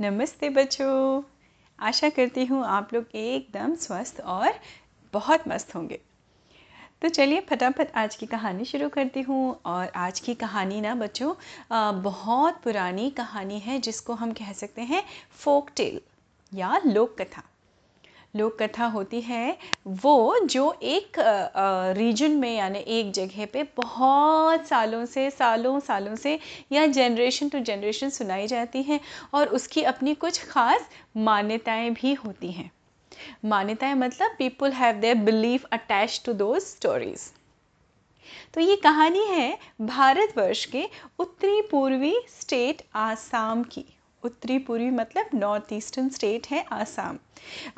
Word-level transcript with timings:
नमस्ते 0.00 0.48
बच्चों। 0.48 1.22
आशा 1.78 2.08
करती 2.08 2.44
हूँ 2.44 2.64
आप 2.66 2.92
लोग 2.94 3.06
एकदम 3.14 3.74
स्वस्थ 3.74 4.20
और 4.20 4.54
बहुत 5.12 5.48
मस्त 5.48 5.74
होंगे। 5.74 5.98
तो 7.02 7.08
चलिए 7.08 7.40
फटाफट 7.40 7.88
आज 7.94 8.16
की 8.16 8.26
कहानी 8.26 8.64
शुरू 8.64 8.88
करती 8.88 9.20
हूँ 9.20 9.60
और 9.66 9.88
आज 9.96 10.20
की 10.20 10.34
कहानी 10.34 10.80
ना 10.80 10.94
बच्चों 10.94 11.34
बहुत 12.02 12.60
पुरानी 12.62 13.10
कहानी 13.10 13.58
है 13.58 13.78
जिसको 13.78 14.14
हम 14.14 14.32
कह 14.32 14.52
सकते 14.52 14.82
हैं 14.82 15.02
फोक 15.32 15.70
टेल 15.76 16.00
या 16.52 16.80
लोक 16.86 17.22
कथा 17.22 17.42
लोक 18.34 18.56
कथा 18.62 18.86
होती 18.86 19.20
है, 19.20 19.56
वो 19.86 20.38
जो 20.44 20.72
एक 20.84 21.16
रीजन 21.96 22.30
में 22.30 22.56
यानी 22.56 22.78
एक 22.78 23.12
जगह 23.12 23.46
पे 23.52 23.62
बहुत 23.76 24.66
सालों 24.66 25.04
से, 25.06 25.28
सालों 25.30 25.78
सालों 25.80 26.14
से 26.16 26.38
या 26.72 26.86
जनरेशन 26.88 27.48
टू 27.48 27.58
जनरेशन 27.60 28.10
सुनाई 28.10 28.46
जाती 28.46 28.82
है 28.82 29.00
और 29.34 29.48
उसकी 29.50 29.82
अपनी 29.84 30.14
कुछ 30.16 30.44
ख़ास 30.44 30.88
मान्यताएँ 31.16 31.90
भी 31.92 32.14
होती 32.16 32.52
हैं। 32.52 32.70
मान्यताएँ 33.44 33.94
मतलब 33.94 34.34
people 34.38 34.72
have 34.72 35.00
their 35.00 35.16
belief 35.16 35.64
attach 35.72 36.22
to 36.26 36.32
दो 36.34 36.58
स्टोरीज 36.60 37.30
तो 38.54 38.60
ये 38.60 38.76
कहानी 38.76 39.24
है 39.26 39.58
भारतवर्ष 39.80 40.64
के 40.66 40.84
उत्तरी 41.18 41.60
पूर्वी 41.62 42.14
स्टेट 42.30 42.82
आसाम 42.96 43.62
की। 43.64 43.84
उत्तरी 44.22 44.58
पूर्वी 44.58 44.90
मतलब 44.90 45.30
नॉर्थ 45.34 45.72
ईस्टर्न 45.72 46.08
स्टेट 46.08 46.46
है 46.46 46.64
आसाम। 46.72 47.18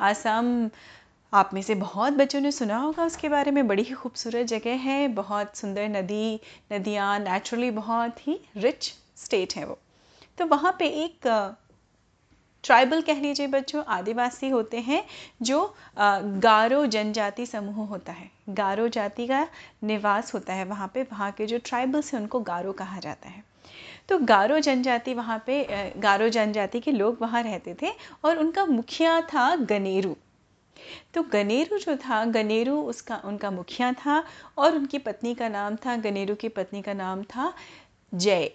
आसाम, 0.01 0.69
आप 1.33 1.49
में 1.53 1.61
से 1.61 1.75
बहुत 1.75 2.13
बच्चों 2.13 2.39
ने 2.41 2.51
सुना 2.51 2.77
होगा 2.77 3.03
उसके 3.05 3.29
बारे 3.29 3.51
में। 3.51 3.67
बड़ी 3.67 3.83
ही 3.83 3.93
खूबसूरत 3.93 4.47
जगह 4.47 4.75
है, 4.79 5.07
बहुत 5.09 5.57
सुंदर 5.57 5.89
नदी, 5.89 6.39
नदियाँ 6.73 7.17
नेचुरली 7.19 7.71
बहुत 7.71 8.27
ही 8.27 8.39
रिच 8.57 8.93
स्टेट 9.17 9.55
है 9.55 9.65
वो। 9.65 9.77
तो 10.37 10.45
वहाँ 10.45 10.75
पे 10.79 10.87
एक 11.05 11.27
ट्राइबल 12.63 13.01
कह 13.01 13.21
लीजिए 13.21 13.47
बच्चों, 13.47 13.83
आदिवासी 13.85 14.49
होते 14.49 14.79
हैं 14.79 15.03
जो 15.41 15.75
गारो 15.97 16.85
जनजाति 16.87 17.45
समूह 17.45 17.85
होता 17.87 18.11
है। 18.11 18.29
गारो 18.51 18.87
जाति 18.87 19.27
का 19.27 19.47
निवास 19.83 20.33
होता 20.33 20.53
है 20.53 20.65
वहाँ 20.65 20.91
पे, 20.93 21.03
वहाँ 21.03 21.31
के 21.31 21.45
जो 21.45 21.59
ट्राइबल्स 21.59 22.13
हैं 22.13 22.21
उनको 22.21 22.39
गारो 22.41 22.71
कहा 22.73 22.99
जाता 22.99 23.29
है। 23.29 23.43
तो 24.11 24.17
गारो 24.19 24.59
जनजाति 24.59 25.13
वहाँ 25.13 25.43
पे 25.45 25.65
गारो 25.97 26.29
जनजाति 26.29 26.79
के 26.79 26.91
लोग 26.91 27.17
वहाँ 27.21 27.41
रहते 27.43 27.75
थे 27.81 27.91
और 28.25 28.37
उनका 28.37 28.65
मुखिया 28.65 29.19
था 29.21 29.55
गनेरू। 29.55 30.15
तो 31.13 31.21
गनेरू 31.23 31.77
जो 31.77 31.95
था, 31.95 32.23
गनेरू 32.25 32.81
उसका, 32.81 33.21
उनका 33.25 33.51
मुखिया 33.51 33.91
था 33.93 34.23
और 34.57 34.75
उनकी 34.75 34.97
पत्नी 34.97 35.33
का 35.35 35.49
नाम 35.49 35.75
था, 35.75 35.95
गनेरू 35.97 36.35
की 36.35 36.49
पत्नी 36.49 36.81
का 36.81 36.93
नाम 36.93 37.23
था 37.23 37.53
जय। 38.13 38.51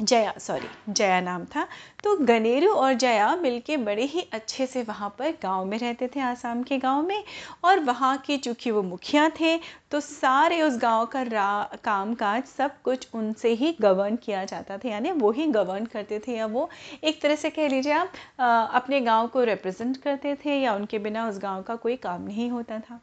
जया 0.00 0.32
सॉरी 0.38 0.68
जया 0.90 1.20
नाम 1.20 1.44
था। 1.46 1.66
तो 2.04 2.14
गनेरू 2.16 2.72
और 2.72 2.92
जया 2.94 3.34
मिलके 3.36 3.76
बड़े 3.78 4.04
ही 4.04 4.20
अच्छे 4.32 4.66
से 4.66 4.82
वहाँ 4.82 5.08
पर 5.18 5.30
गाँव 5.42 5.64
में 5.64 5.76
रहते 5.78 6.08
थे, 6.08 6.20
आसाम 6.20 6.62
के 6.62 6.78
गाँव 6.78 7.02
में। 7.02 7.22
और 7.64 7.80
वहाँ 7.80 8.16
के 8.26 8.36
चूँकि 8.38 8.70
वो 8.70 8.82
मुखिया 8.82 9.28
थे 9.40 9.56
तो 9.90 10.00
सारे 10.00 10.60
उस 10.62 10.78
गाँव 10.78 11.04
का 11.06 11.22
रा 11.22 11.78
काम 11.84 12.14
काज 12.14 12.44
सब 12.46 12.80
कुछ 12.84 13.08
उनसे 13.14 13.52
ही 13.54 13.74
गवर्न 13.80 14.16
किया 14.16 14.44
जाता 14.44 14.78
था। 14.78 14.88
यानी 14.88 15.10
वो 15.12 15.30
ही 15.32 15.46
गवर्न 15.48 15.86
करते 15.86 16.18
थे 16.18 16.36
या 16.36 16.46
वो 16.46 16.68
एक 17.04 17.20
तरह 17.22 17.36
से 17.36 17.50
कह 17.50 17.68
लीजिए 17.68 17.92
आप 17.92 18.12
अपने 18.74 19.00
गाँव 19.00 19.26
को 19.26 19.44
रिप्रेजेंट 19.44 19.96
करते 19.96 20.34
थे 20.44 20.60
या 20.60 20.74
उनके 20.74 20.98
बिना 20.98 21.28
उस 21.28 21.38
गाँव 21.38 21.62
का 21.62 21.76
कोई 21.76 21.96
काम 21.98 22.22
नहीं 22.22 22.50
होता 22.50 22.78
था। 22.80 23.00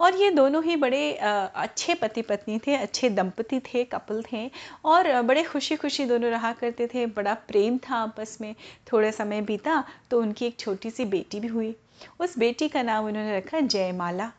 और 0.00 0.16
ये 0.16 0.30
दोनों 0.30 0.62
ही 0.64 0.76
बड़े 0.76 1.12
अच्छे 1.12 1.94
पति 1.94 2.22
पत्नी 2.22 2.58
थे, 2.58 2.74
अच्छे 2.74 3.10
दंपति 3.10 3.60
थे 3.62 3.84
कपल 3.84 4.22
थे 4.32 4.50
और 4.84 5.10
बड़े 5.22 5.42
खुशी 5.44 5.76
खुशी 5.76 6.04
दोनों 6.04 6.30
रहा 6.30 6.52
करते 6.52 6.86
थे। 6.86 7.06
बड़ा 7.08 7.34
प्रेम 7.48 7.78
था 7.80 7.96
आपस 7.96 8.36
में। 8.40 8.54
थोड़ा 8.92 9.10
समय 9.10 9.40
बीता 9.42 9.82
तो 10.10 10.20
उनकी 10.20 10.46
एक 10.46 10.58
छोटी 10.60 10.90
सी 10.90 11.04
बेटी 11.06 11.40
भी 11.40 11.48
हुई। 11.48 11.74
उस 12.20 12.38
बेटी 12.38 12.68
का 12.68 12.82
नाम 12.82 13.06
उन्होंने 13.06 13.36
रखा 13.36 13.60
जयमाला। 13.60 14.30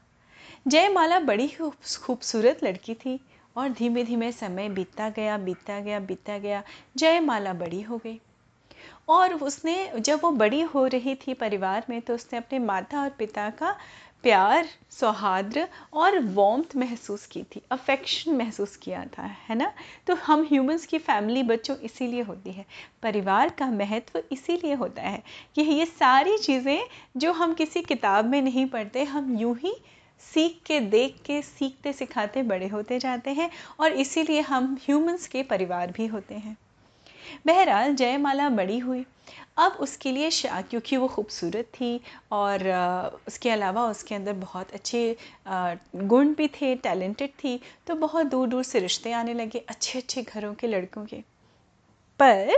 जयमाला 0.68 1.20
बड़ी 1.22 1.48
खूबसूरत 1.48 2.64
लड़की 2.64 2.94
थी 2.96 3.20
और 3.56 3.70
धीमे 3.70 4.04
धीमे 4.04 4.32
समय 4.32 4.70
बीतता 4.70 5.10
गया 5.10 5.38
बीतता 5.38 5.80
गया 5.80 6.00
बीतता 6.00 6.38
गया। 6.38 6.64
जयमाला 6.98 7.54
बड़ी 7.54 7.82
हो 7.82 7.98
गई 7.98 8.20
और 9.10 9.34
उसने, 9.34 9.92
जब 9.98 10.20
वो 10.24 10.32
बड़ी 10.32 10.62
हो 10.64 10.86
रही 10.88 11.16
थी 11.18 11.34
परिवार 11.34 11.86
में 11.90 12.02
तो 12.02 12.16
उसने 12.16 12.38
अपने 12.40 12.60
माता 12.60 13.02
और 13.02 13.10
पिता 13.10 13.50
का 13.52 13.76
प्यार, 14.24 14.68
सौहार्द 14.92 15.58
और 15.94 16.18
वॉम्थ 16.20 16.76
महसूस 16.76 17.26
की 17.26 17.44
थी 17.44 17.62
अफेक्शन 17.72 18.36
महसूस 18.36 18.76
किया 18.76 19.04
था, 19.18 19.26
है 19.50 19.56
ना? 19.56 19.72
तो 20.08 20.16
हम 20.16 20.44
ह्यूमंस 20.44 20.86
की 20.86 20.98
फैमिली 20.98 21.44
बच्चों 21.44 21.78
इसीलिए 21.78 22.22
होती 22.22 22.52
है, 22.52 22.66
परिवार 23.04 23.50
का 23.50 23.66
महत्व 23.66 24.22
इसीलिए 24.32 24.74
होता 24.74 25.02
है 25.02 25.24
कि 25.56 25.62
ये 25.62 25.86
सारी 25.86 26.38
चीज़ें 26.38 26.82
जो 27.18 27.32
हम 27.34 27.54
किसी 27.54 27.82
किताब 27.82 28.26
में 28.26 28.42
नहीं 28.42 28.66
पढ़ते, 28.66 29.04
हम 29.04 29.38
यूँ 29.38 29.56
ही 29.58 29.76
सीख 30.34 30.60
के, 30.66 30.80
देख 30.80 31.22
के, 31.26 31.42
सीखते, 31.42 31.94
सिखाते 31.94 32.44
बड़े 32.44 32.68
होते 32.68 33.00
जाते 33.00 33.34
हैं 33.34 33.50
और 33.80 33.94
इसीलिए 33.94 34.42
हम 34.42 34.78
ह्यूमंस 34.82 35.28
के 35.28 35.44
परिवार 35.44 35.92
भी 35.92 36.08
होते 36.08 36.36
हैं। 36.36 36.58
बहरहाल 37.48 37.96
जयमाला 37.96 38.50
बड़ी 38.50 38.78
हुई। 38.80 39.06
अब 39.58 39.78
उसके 39.82 40.12
लिए 40.12 40.30
क्योंकि 40.44 40.98
वो 40.98 41.08
खूबसूरत 41.08 41.66
थी 41.74 42.00
और 42.32 42.68
उसके 43.28 43.50
अलावा 43.50 43.84
उसके 43.86 44.16
अंदर 44.16 44.34
बहुत 44.36 44.72
अच्छे 44.72 45.16
गुण 45.48 46.34
भी 46.34 46.48
थे 46.52 46.74
टैलेंटेड 46.76 47.30
थी 47.44 47.60
तो 47.88 47.96
बहुत 47.96 48.26
दूर 48.26 48.48
दूर 48.48 48.64
से 48.64 48.80
रिश्ते 48.80 49.12
आने 49.12 49.34
लगे 49.34 49.64
अच्छे 49.70 50.00
अच्छे 50.00 50.24
घरों 50.24 50.54
के 50.54 50.68
लड़कों 50.68 51.06
के। 51.06 51.22
पर 52.20 52.54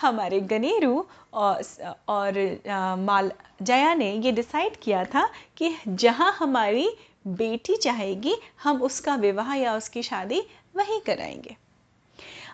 हमारे 0.00 0.40
गनेरू 0.40 1.04
और, 1.34 1.62
और 2.08 2.96
माल 3.00 3.32
जया 3.62 3.94
ने 3.94 4.12
ये 4.14 4.32
डिसाइड 4.32 4.76
किया 4.76 5.04
था 5.04 5.28
कि 5.56 5.74
जहाँ 5.88 6.32
हमारी 6.38 6.88
बेटी 7.28 7.76
चाहेगी 7.76 8.36
हम 8.62 8.82
उसका 8.82 9.14
विवाह 9.16 9.54
या 9.54 9.76
उसकी 9.76 10.02
शादी 10.02 10.42
वहीं 10.76 11.00
कराएँगे। 11.00 11.56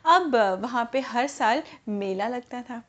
अब 0.04 0.34
वहाँ 0.62 0.88
पे 0.92 1.00
हर 1.02 1.26
साल 1.28 1.62
मेला 1.90 2.28
लगता 2.28 2.62
था। 2.62 2.82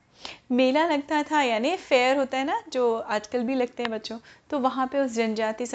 मेला 0.51 0.85
लगता 0.87 1.21
था, 1.23 1.41
यानी 1.41 1.75
फेयर 1.77 2.17
होता 2.17 2.37
है 2.37 2.45
ना, 2.45 2.61
जो 2.69 2.95
आजकल 2.97 3.43
भी 3.43 3.55
लगते 3.55 3.83
हैं 3.83 3.91
बच्चों 3.91 4.17
तो 4.49 4.59
वहाँ 4.59 4.85
पे 4.87 4.99
उस 4.99 5.11
जनजाति 5.11 5.65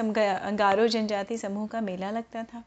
गारो 0.54 0.87
जनजाति 0.88 1.38
समूह 1.38 1.66
का 1.66 1.81
मेला 1.81 2.10
लगता 2.10 2.43
था। 2.44 2.62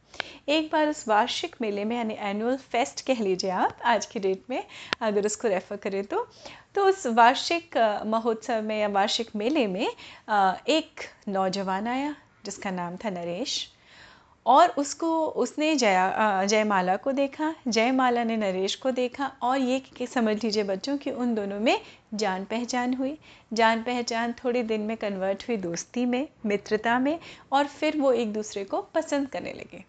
एक 0.49 0.69
बार 0.71 0.89
उस 0.89 1.07
वार्षिक 1.07 1.55
मेले 1.61 1.85
में, 1.85 1.95
यानी 1.97 2.17
एनुअल 2.21 2.57
फेस्ट 2.57 3.05
कह 3.07 3.21
लीजिए 3.21 3.51
आप, 3.51 3.77
आज 3.85 4.05
की 4.05 4.19
डेट 4.19 4.43
में, 4.49 4.63
अगर 5.01 5.25
उसको 5.25 5.47
रेफ़र 5.47 5.77
करें 5.77 6.03
तो 6.05 6.27
तो 6.75 6.85
उस 6.85 7.05
वार्षिक 7.09 7.77
महोत्सव 8.07 8.61
में 8.61 8.79
या 8.79 8.87
वार्षिक 8.89 9.35
मेले 9.35 9.67
में 9.67 9.85
एक 9.85 11.09
नौजवान 11.27 11.87
आया, 11.87 12.15
जिसका 12.45 12.71
नाम 12.71 12.95
था 12.95 13.09
नरेश। 13.11 13.67
और 14.45 14.69
उसको, 14.69 15.25
उसने 15.25 15.75
जया 15.75 16.45
जयमाला 16.45 16.95
को 16.95 17.11
देखा, 17.11 17.53
जयमाला 17.67 18.23
ने 18.23 18.37
नरेश 18.37 18.75
को 18.75 18.91
देखा 18.91 19.31
और 19.41 19.57
ये 19.57 20.07
समझ 20.07 20.43
लीजिए 20.43 20.63
बच्चों 20.63 20.97
कि 20.97 21.11
उन 21.11 21.33
दोनों 21.35 21.59
में 21.59 21.81
जान 22.13 22.45
पहचान 22.45 22.93
हुई। 22.93 23.17
जान 23.53 23.83
पहचान 23.83 24.33
थोड़े 24.33 24.63
दिन 24.63 24.81
में 24.81 24.95
कन्वर्ट 24.97 25.47
हुई 25.47 25.57
दोस्ती 25.57 26.05
में, 26.05 26.27
मित्रता 26.45 26.97
में 26.99 27.19
और 27.51 27.67
फिर 27.67 27.97
वो 27.97 28.11
एक 28.13 28.33
दूसरे 28.33 28.63
को 28.63 28.81
पसंद 28.95 29.29
करने 29.29 29.53
लगे। 29.53 29.83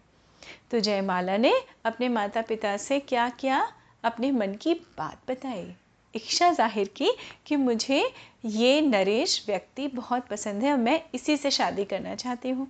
तो 0.71 0.79
जयमाला 0.79 1.37
ने 1.37 1.53
अपने 1.85 2.09
माता 2.09 2.41
पिता 2.41 2.75
से 2.77 2.99
क्या 2.99 3.29
किया? 3.29 3.67
अपने 4.03 4.31
मन 4.31 4.53
की 4.53 4.73
बात 4.73 5.19
बताई। 5.29 5.73
इच्छा 6.13 6.51
ज़ाहिर 6.51 6.87
की 6.87 7.11
कि 7.45 7.55
मुझे 7.55 8.03
ये 8.45 8.81
नरेश 8.81 9.43
व्यक्ति 9.47 9.87
बहुत 9.87 10.27
पसंद 10.27 10.63
है 10.63 10.71
और 10.71 10.77
मैं 10.77 11.01
इसी 11.15 11.37
से 11.37 11.51
शादी 11.51 11.85
करना 11.85 12.15
चाहती 12.15 12.49
हूँ। 12.49 12.67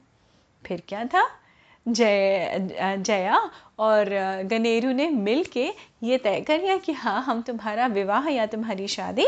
फिर 0.65 0.83
क्या 0.87 1.05
था? 1.05 1.23
जय 1.85 2.95
जया 2.99 3.37
और 3.79 4.09
गनेरू 4.45 4.91
ने 4.91 5.09
मिल 5.09 5.43
के 5.53 5.67
ये 6.03 6.17
तय 6.17 6.41
कर 6.41 6.61
लिया 6.61 6.77
कि 6.77 6.93
हाँ 6.93 7.21
हम 7.23 7.41
तुम्हारा 7.41 7.87
विवाह 7.89 8.29
या 8.29 8.45
तुम्हारी 8.45 8.87
शादी 8.87 9.25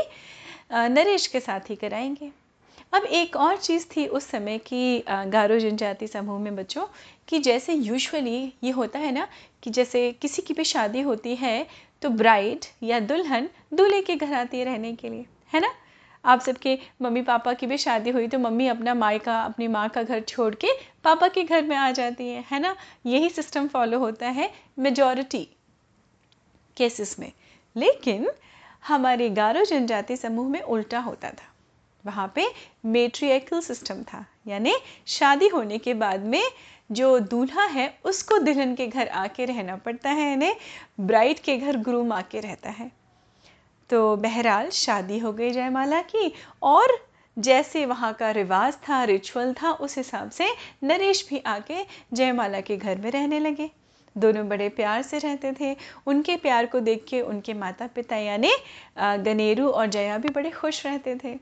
नरेश 0.73 1.27
के 1.27 1.39
साथ 1.39 1.69
ही 1.69 1.75
कराएँगे। 1.75 2.31
अब 2.93 3.03
एक 3.03 3.35
और 3.35 3.57
चीज़ 3.57 3.85
थी 3.87 4.05
उस 4.07 4.27
समय 4.27 4.57
की 4.67 5.03
गारो 5.07 5.59
जनजाति 5.59 6.07
समूह 6.07 6.39
में 6.39 6.55
बच्चों, 6.55 6.85
कि 7.27 7.39
जैसे 7.39 7.73
यूजुअली 7.73 8.53
ये 8.63 8.71
होता 8.71 8.99
है 8.99 9.11
ना, 9.11 9.27
कि 9.63 9.69
जैसे 9.69 10.11
किसी 10.11 10.41
की 10.41 10.53
भी 10.53 10.63
शादी 10.63 11.01
होती 11.01 11.35
है 11.35 11.65
तो 12.01 12.09
ब्राइड 12.11 12.65
या 12.83 12.99
दुल्हन 13.01 13.49
दूल्हे 13.73 14.01
के 14.01 14.15
घर 14.15 14.33
आती 14.33 14.59
है 14.59 14.65
रहने 14.65 14.93
के 14.93 15.09
लिए, 15.09 15.25
है 15.53 15.59
ना? 15.59 15.73
आप 16.25 16.41
सबके 16.41 16.77
मम्मी 17.01 17.21
पापा 17.21 17.53
की 17.53 17.67
भी 17.67 17.77
शादी 17.77 18.09
हुई 18.09 18.27
तो 18.27 18.39
मम्मी 18.39 18.67
अपना 18.67 18.93
माई 18.93 19.19
का, 19.19 19.39
अपनी 19.41 19.67
माँ 19.67 19.87
का 19.89 20.03
घर 20.03 20.19
छोड़ 20.19 20.53
के 20.55 20.67
पापा 21.03 21.27
के 21.27 21.43
घर 21.43 21.63
में 21.63 21.75
आ 21.75 21.91
जाती 21.91 22.27
है 22.27 22.43
है 22.51 22.59
ना? 22.59 22.75
यही 23.05 23.29
सिस्टम 23.29 23.67
फॉलो 23.67 23.99
होता 23.99 24.27
है 24.27 24.51
मेजॉरिटी 24.79 25.47
केसेस 26.77 27.15
में। 27.19 27.31
लेकिन 27.75 28.29
हमारे 28.87 29.29
गारो 29.29 29.65
जनजाति 29.65 30.17
समूह 30.17 30.49
में 30.49 30.61
उल्टा 30.61 30.99
होता 30.99 31.29
था। 31.29 31.53
वहाँ 32.03 32.31
पे 32.35 32.47
मेट्रियकल 32.85 33.61
सिस्टम 33.61 34.03
था, 34.03 34.25
यानी 34.47 34.73
शादी 35.07 35.47
होने 35.47 35.77
के 35.77 35.93
बाद 35.93 36.25
में 36.25 36.43
जो 36.91 37.19
दूल्हा 37.19 37.63
है, 37.63 37.87
उसको 38.05 38.37
दुल्हन 38.37 38.75
के 38.75 38.87
घर 38.87 39.07
आके 39.07 39.45
रहना 39.45 39.75
पड़ता 39.75 40.09
है, 40.09 40.29
यानी 40.29 40.51
ब्राइड 40.99 41.39
के 41.39 41.57
घर 41.57 41.77
ग्रूम 41.77 42.11
आके 42.11 42.39
रहता 42.39 42.69
है। 42.69 42.91
तो 43.89 44.15
बहरहाल 44.17 44.69
शादी 44.73 45.19
हो 45.19 45.31
गई 45.33 45.49
जयमाला 45.51 46.01
की 46.03 46.31
और 46.63 46.97
जैसे 47.37 47.85
वहाँ 47.85 48.13
का 48.13 48.29
रिवाज 48.31 48.75
था 48.89 49.03
रिचुअल 49.03 49.53
था, 49.53 49.71
उस 49.71 49.97
हिसाब 49.97 50.29
से 50.29 50.47
नरेश 50.83 51.25
भी 51.29 51.39
आके 51.47 51.83
जयमाला 52.13 52.61
के 52.61 52.77
घर 52.77 52.97
में 52.97 53.09
रहने 53.11 53.39
लगे। 53.39 53.69
दोनों 54.15 54.47
बड़े 54.49 54.67
प्यार 54.69 55.01
से 55.01 55.17
रहते 55.17 55.51
थे। 55.53 55.75
उनके 56.07 56.35
प्यार 56.37 56.65
को 56.65 56.79
देख 56.79 57.05
के 57.09 57.21
उनके 57.21 57.53
माता 57.53 57.87
पिता 57.87 58.15
यानी 58.15 58.51
गनेरू 58.97 59.67
और 59.69 59.87
जया 59.87 60.17
भी 60.17 60.29
बड़े 60.29 60.51
खुश 60.51 60.85
रहते 60.85 61.15
थे। 61.23 61.35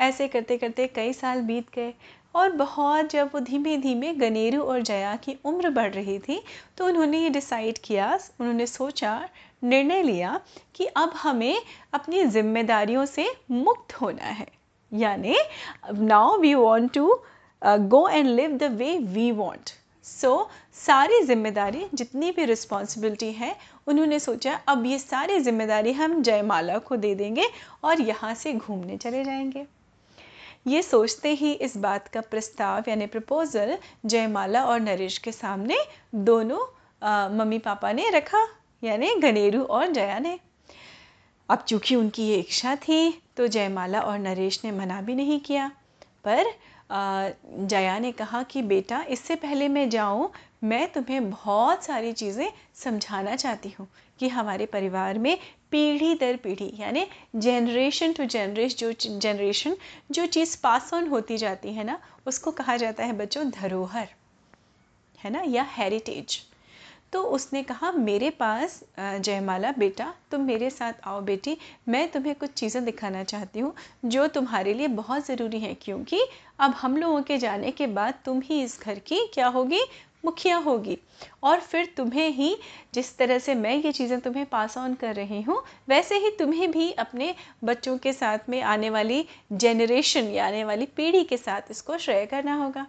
ऐसे 0.00 0.28
करते 0.28 0.56
करते 0.58 0.86
कई 0.86 1.12
साल 1.12 1.40
बीत 1.42 1.66
गए 1.74 1.92
और 2.34 2.52
बहुत 2.52 3.10
जब 3.10 3.30
वो 3.34 3.40
धीमे 3.40 3.76
धीमे 3.78 4.12
गनेरू 4.14 4.62
और 4.62 4.82
जया 4.82 5.14
की 5.16 5.36
उम्र 5.44 5.70
बढ़ 5.70 5.92
रही 5.92 6.18
थी 6.18 6.40
तो 6.78 6.86
उन्होंने 6.86 7.18
ये 7.18 7.30
डिसाइड 7.30 7.78
किया, 7.78 8.18
उन्होंने 8.40 8.66
सोचा 8.66 9.28
निर्णय 9.62 10.02
लिया 10.02 10.40
कि 10.74 10.86
अब 10.86 11.12
हमें 11.16 11.62
अपनी 11.94 12.24
जिम्मेदारियों 12.26 13.04
से 13.06 13.26
मुक्त 13.50 13.92
होना 14.00 14.24
है। 14.24 14.46
यानी 14.92 15.36
now 15.92 16.38
we 16.38 16.54
want 16.54 16.92
to 16.94 17.14
go 17.62 18.08
and 18.08 18.26
live 18.26 18.56
the 18.58 18.72
way 18.72 18.96
we 18.98 19.30
want 19.32 19.70
so 20.06 20.48
सारी 20.76 21.20
ज़िम्मेदारी 21.22 21.86
जितनी 21.94 22.30
भी 22.30 22.44
रिस्पॉन्सिबिलिटी 22.44 23.30
है 23.32 23.54
उन्होंने 23.86 24.18
सोचा 24.20 24.54
अब 24.68 24.86
ये 24.86 24.98
सारी 24.98 25.38
ज़िम्मेदारी 25.40 25.92
हम 25.92 26.22
जयमाला 26.22 26.78
को 26.78 26.96
दे 26.96 27.14
देंगे 27.14 27.44
और 27.84 28.00
यहाँ 28.00 28.34
से 28.34 28.52
घूमने 28.52 28.96
चले 28.96 29.22
जाएँगे। 29.24 29.64
ये 30.66 30.82
सोचते 30.82 31.32
ही 31.32 31.52
इस 31.54 31.76
बात 31.76 32.08
का 32.08 32.20
प्रस्ताव 32.20 32.88
यानी 32.88 33.06
प्रपोज़ल 33.06 33.76
जयमाला 34.06 34.64
और 34.64 34.80
नरेश 34.80 35.18
के 35.18 35.32
सामने 35.32 35.78
दोनों 36.14 36.58
आ, 37.02 37.28
मम्मी 37.28 37.58
पापा 37.58 37.92
ने 37.92 38.08
रखा। 38.10 38.46
यानी 38.82 39.14
गनेरू 39.16 39.62
और 39.62 39.90
जया 39.92 40.18
ने। 40.18 40.38
अब 41.48 41.64
चूँकि 41.68 41.96
उनकी 41.96 42.22
ये 42.22 42.36
इच्छा 42.36 42.74
थी 42.78 43.22
तो 43.36 43.46
जयमाला 43.46 44.00
और 44.00 44.18
नरेश 44.18 44.60
ने 44.64 44.72
मना 44.72 45.00
भी 45.02 45.14
नहीं 45.14 45.40
किया। 45.40 45.70
पर 46.24 46.52
जया 46.90 47.98
ने 47.98 48.10
कहा 48.12 48.42
कि, 48.42 48.62
बेटा, 48.62 49.02
इससे 49.10 49.34
पहले 49.36 49.68
मैं 49.68 49.88
जाऊँ, 49.90 50.30
मैं 50.64 50.86
तुम्हें 50.92 51.30
बहुत 51.30 51.84
सारी 51.84 52.12
चीज़ें 52.12 52.50
समझाना 52.74 53.36
चाहती 53.36 53.74
हूँ 53.78 53.86
कि 54.20 54.28
हमारे 54.28 54.66
परिवार 54.66 55.18
में 55.18 55.36
पीढ़ी 55.70 56.14
दर 56.14 56.36
पीढ़ी, 56.36 56.72
यानी 56.78 57.06
जनरेशन 57.36 58.12
टू 58.12 58.24
जनरेशन 58.24 58.76
जो 58.78 59.18
जनरेशन 59.18 59.76
जो 60.10 60.26
चीज़ 60.26 60.56
पास 60.62 60.92
ऑन 60.94 61.06
होती 61.08 61.36
जाती 61.38 61.72
है 61.74 61.84
ना, 61.84 61.98
उसको 62.26 62.50
कहा 62.50 62.76
जाता 62.76 63.04
है 63.04 63.12
बच्चों 63.12 63.48
धरोहर, 63.50 64.08
है 65.18 65.30
ना, 65.30 65.42
या 65.46 65.66
हेरिटेज 65.70 66.40
तो 67.12 67.22
उसने 67.24 67.62
कहा, 67.62 67.90
मेरे 67.92 68.28
पास 68.30 68.82
जयमाला 68.98 69.70
बेटा, 69.72 70.12
तुम 70.30 70.40
मेरे 70.40 70.68
साथ 70.70 70.92
आओ 71.04 71.20
बेटी। 71.20 71.56
मैं 71.88 72.10
तुम्हें 72.10 72.34
कुछ 72.34 72.50
चीज़ें 72.50 72.84
दिखाना 72.84 73.22
चाहती 73.24 73.60
हूँ, 73.60 73.72
जो 74.04 74.26
तुम्हारे 74.28 74.74
लिए 74.74 74.88
बहुत 74.90 75.26
ज़रूरी 75.26 75.60
है। 75.60 75.74
क्योंकि 75.74 76.20
अब 76.58 76.70
हम 76.72 76.96
लोगों 76.96 77.22
के 77.22 77.38
जाने 77.38 77.70
के 77.70 77.86
बाद 77.88 78.14
तुम 78.24 78.40
ही 78.40 78.62
इस 78.62 78.78
घर 78.80 78.98
की 78.98 79.26
क्या 79.34 79.48
होगी? 79.48 79.80
मुखिया 80.24 80.56
होगी। 80.56 80.96
और 81.42 81.60
फिर 81.60 81.88
तुम्हें 81.96 82.28
ही, 82.28 82.56
जिस 82.94 83.16
तरह 83.18 83.38
से 83.38 83.54
मैं 83.54 83.74
ये 83.76 83.92
चीज़ें 83.92 84.20
तुम्हें 84.20 84.44
पास 84.46 84.76
ऑन 84.78 84.94
कर 84.94 85.14
रही 85.14 85.40
हूँ, 85.42 85.62
वैसे 85.88 86.18
ही 86.18 86.30
तुम्हें 86.30 86.70
भी 86.70 86.90
अपने 86.92 87.34
बच्चों 87.64 87.96
के 87.98 88.12
साथ 88.12 88.48
में 88.48 88.60
आने 88.62 88.90
वाली 88.90 89.24
जेनरेशन 89.52 90.28
या 90.28 90.46
आने 90.46 90.64
वाली 90.64 90.86
पीढ़ी 90.86 91.24
के 91.24 91.36
साथ 91.36 91.70
इसको 91.70 91.98
श्रेय 91.98 92.26
करना 92.26 92.54
होगा। 92.54 92.86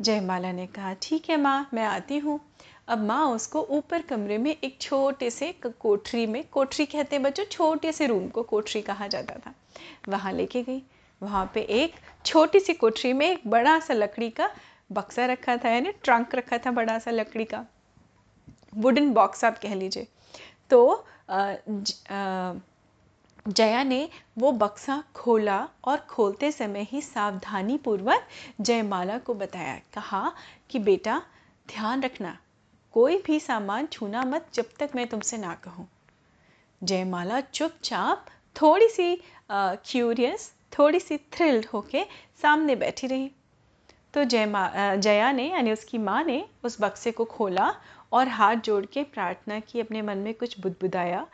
जयमाला 0.00 0.52
ने 0.52 0.66
कहा, 0.66 0.92
ठीक 1.02 1.30
है 1.30 1.36
माँ, 1.36 1.68
मैं 1.74 1.84
आती 1.84 2.18
हूँ। 2.18 2.40
अब 2.88 3.04
माँ 3.04 3.24
उसको 3.26 3.60
ऊपर 3.70 4.02
कमरे 4.02 4.38
में 4.38 4.50
एक 4.52 4.76
छोटे 4.80 5.30
से 5.30 5.52
कोठरी 5.62 6.26
में 6.26 6.42
कोठरी 6.52 6.86
कहते 6.86 7.16
हैं 7.16 7.22
बच्चों 7.22 7.44
छोटे 7.44 7.92
से 7.92 8.06
रूम 8.06 8.28
को 8.28 8.42
कोठरी 8.42 8.82
कहा 8.82 9.06
जाता 9.06 9.34
था। 9.46 9.54
वहाँ 10.08 10.32
लेके 10.32 10.62
गई। 10.62 10.82
वहाँ 11.22 11.50
पे 11.54 11.60
एक 11.60 11.94
छोटी 12.26 12.60
सी 12.60 12.74
कोठरी 12.74 13.12
में 13.12 13.26
एक 13.26 13.46
बड़ा 13.46 13.78
सा 13.80 13.94
लकड़ी 13.94 14.30
का 14.30 14.50
बक्सा 14.92 15.26
रखा 15.26 15.56
था 15.56 15.68
यानी 15.68 15.92
ट्रंक 16.04 16.34
रखा 16.34 16.58
था 16.58 16.70
बड़ा 16.70 16.98
सा 16.98 17.10
लकड़ी 17.10 17.44
का। 17.44 17.64
वुडन 18.76 19.12
बॉक्स 19.12 19.44
आप 19.44 19.58
कह 19.58 19.74
लीजिए। 19.74 20.06
तो 20.70 21.04
ज, 21.30 22.60
जया 23.48 23.82
ने 23.82 24.08
वो 24.38 24.52
बक्सा 24.52 25.02
खोला 25.14 25.68
और 25.84 25.96
खोलते 26.00 26.52
समय 26.52 26.86
ही 26.90 27.00
सावधानी 27.02 27.76
पूर्वक 27.76 28.26
जयमाला 28.60 29.18
को 29.18 29.34
बताया। 29.34 29.80
कहा 29.94 30.32
कि 30.70 30.78
बेटा 30.78 31.22
ध्यान 31.68 32.02
रखना 32.02 32.36
कोई 32.94 33.16
भी 33.26 33.38
सामान 33.40 33.86
छूना 33.86 34.22
मत 34.24 34.46
जब 34.54 34.68
तक 34.78 34.90
मैं 34.94 35.06
तुमसे 35.06 35.38
ना 35.38 35.54
कहूँ। 35.64 35.88
जयमाला 36.82 37.40
चुपचाप 37.42 38.26
थोड़ी 38.56 38.88
सी 38.88 39.14
क्यूरियस 39.50 40.52
थोड़ी 40.72 41.00
सी 41.00 41.16
थ्रिल्ड 41.32 41.66
होके 41.66 42.04
सामने 42.42 42.76
बैठी 42.76 43.06
रही। 43.06 43.30
तो 44.14 44.24
जयमा 44.24 44.94
जया 44.96 45.30
ने 45.32 45.48
यानी 45.50 45.72
उसकी 45.72 45.98
माँ 45.98 46.22
ने 46.24 46.44
उस 46.64 46.80
बक्से 46.80 47.10
को 47.12 47.24
खोला 47.26 47.72
और 48.12 48.28
हाथ 48.28 48.56
जोड़ 48.56 48.84
के 48.86 49.02
प्रार्थना 49.04 49.58
की, 49.60 49.80
अपने 49.80 50.02
मन 50.02 50.18
में 50.18 50.34
कुछ 50.34 50.58
बुदबुदाया 50.60 51.26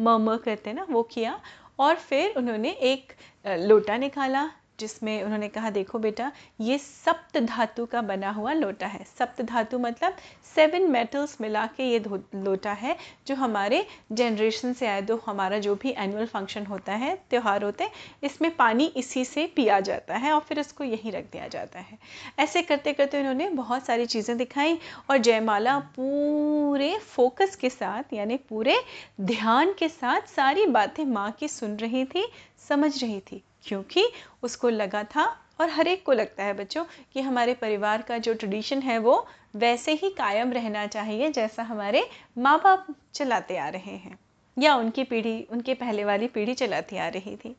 म 0.00 0.38
करते 0.44 0.72
ना, 0.72 0.86
वो 0.90 1.02
किया 1.04 1.40
और 1.78 1.94
फिर 1.96 2.34
उन्होंने 2.36 2.70
एक 2.70 3.12
लोटा 3.46 3.96
निकाला। 3.96 4.50
जिसमें 4.82 5.22
उन्होंने 5.22 5.48
कहा, 5.48 5.70
देखो 5.72 5.98
बेटा, 6.00 6.30
ये 6.60 6.78
सप्त 6.78 7.38
धातु 7.40 7.86
का 7.86 8.02
बना 8.04 8.30
हुआ 8.32 8.52
लोटा 8.54 8.86
है। 8.88 9.04
सप्त 9.08 9.42
धातु 9.44 9.78
मतलब 9.80 10.16
सेवन 10.46 10.90
मेटल्स 10.90 11.36
मिला 11.40 11.66
के 11.76 11.84
ये 11.84 11.98
लोटा 12.36 12.72
है, 12.74 12.96
जो 13.26 13.34
हमारे 13.36 13.84
जनरेशन 14.12 14.72
से 14.72 14.86
आए 14.86 15.02
तो 15.02 15.16
हमारा 15.26 15.58
जो 15.60 15.74
भी 15.74 15.94
एनुअल 15.98 16.26
फ़ंक्शन 16.26 16.66
होता 16.66 16.92
है, 16.94 17.14
त्यौहार 17.30 17.64
होते 17.64 17.84
हैं, 17.84 17.92
इसमें 18.22 18.54
पानी 18.56 18.86
इसी 18.96 19.24
से 19.24 19.46
पिया 19.56 19.78
जाता 19.82 20.16
है 20.16 20.32
और 20.32 20.40
फिर 20.40 20.58
इसको 20.58 20.84
यहीं 20.84 21.12
रख 21.12 21.30
दिया 21.32 21.48
जाता 21.48 21.80
है। 21.80 21.98
ऐसे 22.38 22.62
करते 22.62 22.92
करते 22.92 23.20
उन्होंने 23.20 23.48
बहुत 23.52 23.86
सारी 23.86 24.06
चीज़ें 24.06 24.36
दिखाई 24.36 24.78
और 25.10 25.18
जयमाला 25.18 25.78
पूरे 25.96 26.96
फोकस 27.06 27.56
के 27.56 27.70
साथ, 27.70 28.12
यानी 28.14 28.36
पूरे 28.48 28.76
ध्यान 29.22 29.74
के 29.78 29.88
साथ 29.90 30.28
सारी 30.28 30.66
बातें 30.68 31.04
माँ 31.06 31.30
की 31.30 31.48
सुन 31.50 31.76
रही 31.76 32.04
थी, 32.06 32.26
समझ 32.68 33.02
रही 33.02 33.20
थी। 33.22 33.42
क्योंकि 33.64 34.04
उसको 34.42 34.68
लगा 34.68 35.04
था। 35.06 35.24
और 35.60 35.70
हर 35.70 35.88
एक 35.88 36.04
को 36.04 36.12
लगता 36.12 36.44
है 36.44 36.54
बच्चों 36.54 36.84
कि 37.12 37.20
हमारे 37.20 37.54
परिवार 37.54 38.02
का 38.02 38.18
जो 38.18 38.34
ट्रेडिशन 38.34 38.80
है 38.82 38.98
वो 38.98 39.26
वैसे 39.56 39.92
ही 39.92 40.10
कायम 40.10 40.52
रहना 40.52 40.86
चाहिए 40.86 41.30
जैसा 41.30 41.62
हमारे 41.62 42.02
माँ 42.38 42.58
बाप 42.58 42.86
चलाते 43.14 43.56
आ 43.56 43.68
रहे 43.68 43.96
हैं। 43.96 44.18
या 44.56 44.74
उनकी 44.76 45.04
पीढ़ी, 45.04 45.46
उनके 45.50 45.74
पहले 45.74 46.04
वाली 46.04 46.26
पीढ़ी 46.28 46.54
चलाती 46.54 46.96
आ 46.96 47.08
रही 47.08 47.36
थी। 47.36 47.54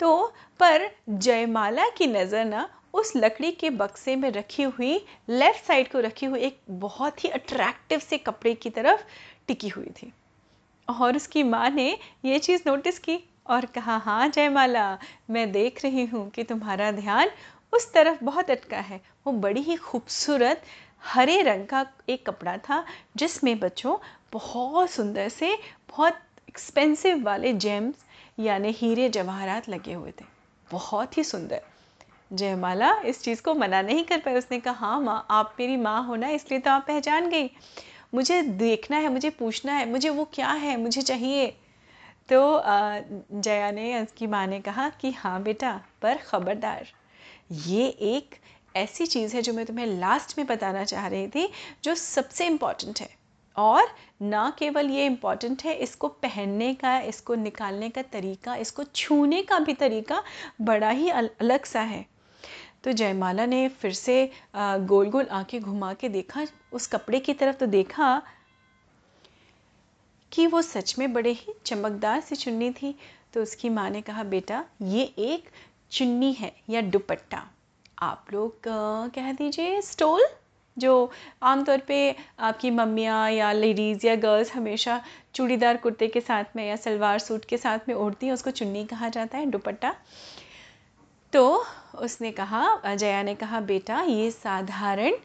तो 0.00 0.26
पर 0.60 0.88
जयमाला 1.08 1.88
की 1.88 2.06
नज़र 2.06 2.44
ना 2.44 2.68
उस 2.94 3.12
लकड़ी 3.16 3.50
के 3.52 3.70
बक्से 3.72 4.16
में 4.16 4.30
रखी 4.30 4.62
हुई 4.62 4.94
लेफ़्ट 5.28 5.64
साइड 5.64 5.90
को 5.92 6.00
रखी 6.00 6.26
हुई 6.26 6.40
एक 6.40 6.58
बहुत 6.70 7.24
ही 7.24 7.28
अट्रैक्टिव 7.30 7.98
से 7.98 8.18
कपड़े 8.18 8.54
की 8.54 8.70
तरफ़ 8.70 9.02
टिकी 9.48 9.68
हुई 9.68 9.90
थी। 9.96 10.12
और 10.88 11.16
उसकी 11.16 11.42
माँ 11.42 11.68
ने 11.70 11.88
ये 12.24 12.38
चीज़ 12.38 12.62
नोटिस 12.66 12.98
की 12.98 13.18
और 13.46 13.64
कहा 13.64 13.96
हाँ 13.96 14.28
जयमाला, 14.28 14.98
मैं 15.30 15.52
देख 15.52 15.84
रही 15.84 16.04
हूँ 16.04 16.30
कि 16.30 16.44
तुम्हारा 16.44 16.92
ध्यान 16.92 17.30
उस 17.72 17.92
तरफ़ 17.92 18.24
बहुत 18.24 18.50
अटका 18.50 18.78
है। 18.78 19.00
वो 19.26 19.32
बड़ी 19.32 19.60
ही 19.60 19.76
खूबसूरत 19.76 20.62
हरे 21.04 21.42
रंग 21.42 21.66
का 21.66 21.86
एक 22.08 22.26
कपड़ा 22.26 22.56
था, 22.56 22.84
जिसमें 23.16 23.60
बच्चों 23.60 23.96
बहुत 24.32 24.90
सुंदर 24.90 25.28
से, 25.28 25.58
बहुत 25.90 26.18
एक्सपेंसिव 26.48 27.22
वाले 27.22 27.52
जेम्स 27.52 27.94
यानी 28.38 28.70
हीरे 28.70 29.08
जवाहरात 29.08 29.68
लगे 29.68 29.92
हुए 29.92 30.10
थे। 30.10 30.24
बहुत 30.70 31.18
ही 31.18 31.24
सुंदर। 31.24 31.60
जयमाला 32.32 33.00
इस 33.00 33.22
चीज़ 33.22 33.42
को 33.42 33.54
मना 33.54 33.82
नहीं 33.82 34.04
कर 34.04 34.18
पाई 34.18 34.34
उसने 34.34 34.60
कहा 34.60 34.74
हाँ 34.74 35.00
माँ, 35.00 35.26
आप 35.30 35.56
मेरी 35.60 35.76
माँ 35.76 36.04
हो 36.04 36.16
ना, 36.16 36.28
इसलिए 36.28 36.60
तो 36.60 36.70
आप 36.70 36.84
पहचान 36.86 37.28
गई। 37.28 37.50
मुझे 38.14 38.42
देखना 38.42 38.96
है, 38.96 39.08
मुझे 39.08 39.30
पूछना 39.30 39.72
है, 39.72 39.90
मुझे 39.90 40.08
वो 40.08 40.24
क्या 40.24 40.48
है, 40.48 40.76
मुझे 40.76 41.02
चाहिए? 41.02 41.56
तो 42.28 42.62
जया 43.32 43.70
ने 43.70 44.02
उसकी 44.02 44.26
माँ 44.26 44.46
ने 44.46 44.60
कहा 44.60 44.88
कि 44.90 45.10
हाँ 45.12 45.42
बेटा, 45.42 45.80
पर 46.02 46.18
ख़बरदार। 46.18 46.86
ये 47.66 47.86
एक 47.86 48.34
ऐसी 48.76 49.06
चीज़ 49.06 49.34
है 49.36 49.42
जो 49.42 49.52
मैं 49.52 49.64
तुम्हें 49.66 49.86
लास्ट 49.88 50.38
में 50.38 50.46
बताना 50.46 50.84
चाह 50.84 51.06
रही 51.06 51.26
थी, 51.28 51.48
जो 51.84 51.94
सबसे 51.94 52.46
इंपॉर्टेंट 52.46 53.00
है। 53.00 53.08
और 53.56 53.88
ना 54.22 54.48
केवल 54.58 54.90
ये 54.90 55.04
इंपॉर्टेंट 55.06 55.62
है, 55.64 55.74
इसको 55.74 56.08
पहनने 56.08 56.72
का, 56.74 56.98
इसको 56.98 57.34
निकालने 57.34 57.88
का 57.88 58.02
तरीका, 58.02 58.54
इसको 58.56 58.84
छूने 58.84 59.42
का 59.42 59.58
भी 59.58 59.74
तरीका 59.74 60.22
बड़ा 60.60 60.90
ही 60.90 61.08
अलग 61.10 61.64
सा 61.64 61.80
है। 61.82 62.04
तो 62.84 62.92
जयमाला 62.92 63.46
ने 63.46 63.68
फिर 63.70 63.92
से 63.92 64.30
गोल 64.56 65.10
गोल 65.10 65.26
आँखें 65.26 65.60
घुमा 65.60 65.92
के 65.94 66.08
देखा, 66.08 66.46
उस 66.72 66.86
कपड़े 66.86 67.20
की 67.20 67.34
तरफ़ 67.34 67.56
तो 67.56 67.66
देखा 67.66 68.22
कि 70.34 70.46
वो 70.46 70.62
सच 70.62 70.94
में 70.98 71.12
बड़े 71.12 71.30
ही 71.30 71.54
चमकदार 71.66 72.20
सी 72.20 72.36
चुन्नी 72.36 72.70
थी। 72.70 72.94
तो 73.34 73.42
उसकी 73.42 73.68
माँ 73.68 73.88
ने 73.90 74.00
कहा, 74.00 74.22
बेटा, 74.24 74.64
ये 74.82 75.02
एक 75.02 75.48
चुन्नी 75.90 76.32
है 76.32 76.52
या 76.70 76.80
दुपट्टा। 76.80 77.42
आप 77.98 78.26
लोग 78.32 78.60
कह 79.14 79.32
दीजिए, 79.32 79.80
स्टोल, 79.82 80.24
जो 80.76 81.10
आमतौर 81.42 81.78
पे 81.78 82.16
आपकी 82.38 82.70
मम्मियाँ 82.70 83.30
या 83.30 83.52
लेडीज़ 83.52 84.06
या 84.06 84.14
गर्ल्स 84.16 84.52
हमेशा 84.52 85.00
चूड़ीदार 85.34 85.76
कुर्ते 85.76 86.08
के 86.08 86.20
साथ 86.20 86.56
में 86.56 86.66
या 86.68 86.76
सलवार 86.76 87.18
सूट 87.18 87.44
के 87.44 87.58
साथ 87.58 87.88
में 87.88 87.94
ओढ़ती 87.94 88.26
हैं, 88.26 88.32
उसको 88.32 88.50
चुन्नी 88.50 88.84
कहा 88.84 89.08
जाता 89.08 89.38
है, 89.38 89.46
दुपट्टा। 89.46 89.94
तो 91.32 91.64
उसने 91.94 92.30
कहा 92.32 92.94
जया 92.94 93.22
ने 93.22 93.34
कहा, 93.34 93.60
बेटा, 93.60 94.00
ये 94.00 94.30
साधारण 94.30 95.16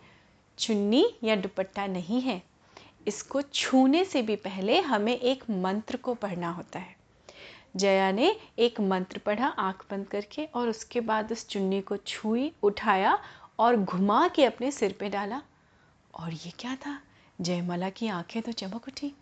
चुन्नी 0.58 1.06
या 1.24 1.36
दुपट्टा 1.36 1.88
नहीं 1.88 2.22
है। 2.22 2.42
इसको 3.08 3.42
छूने 3.42 4.06
से 4.06 4.22
भी 4.22 4.36
पहले 4.36 4.82
हमें 4.82 5.20
एक 5.20 5.44
मंत्र 5.50 5.98
को 5.98 6.14
पढ़ना 6.14 6.52
होता 6.52 6.80
है। 6.80 6.96
जया 7.76 8.12
ने 8.12 8.40
एक 8.60 8.80
मंत्र 8.80 9.18
पढ़ा, 9.18 9.48
आँख 9.48 9.86
बंद 9.92 10.08
करके, 10.08 10.46
और 10.46 10.70
उसके 10.70 11.02
बाद 11.02 11.32
उस 11.32 11.48
चुन्नी 11.48 11.82
को 11.82 11.98
छुई, 11.98 12.52
उठाया 12.64 13.20
और 13.60 13.78
घुमा 13.78 14.28
के 14.28 14.46
अपने 14.46 14.72
सिर 14.72 14.96
पे 15.00 15.10
डाला। 15.10 15.42
और 16.16 16.34
ये 16.34 16.52
क्या 16.60 16.76
था? 16.76 17.02
जयमाला 17.42 17.90
की 17.90 18.08
आँखें 18.08 18.42
तो 18.42 18.52
चमक 18.52 18.88
उठी। 18.88 19.14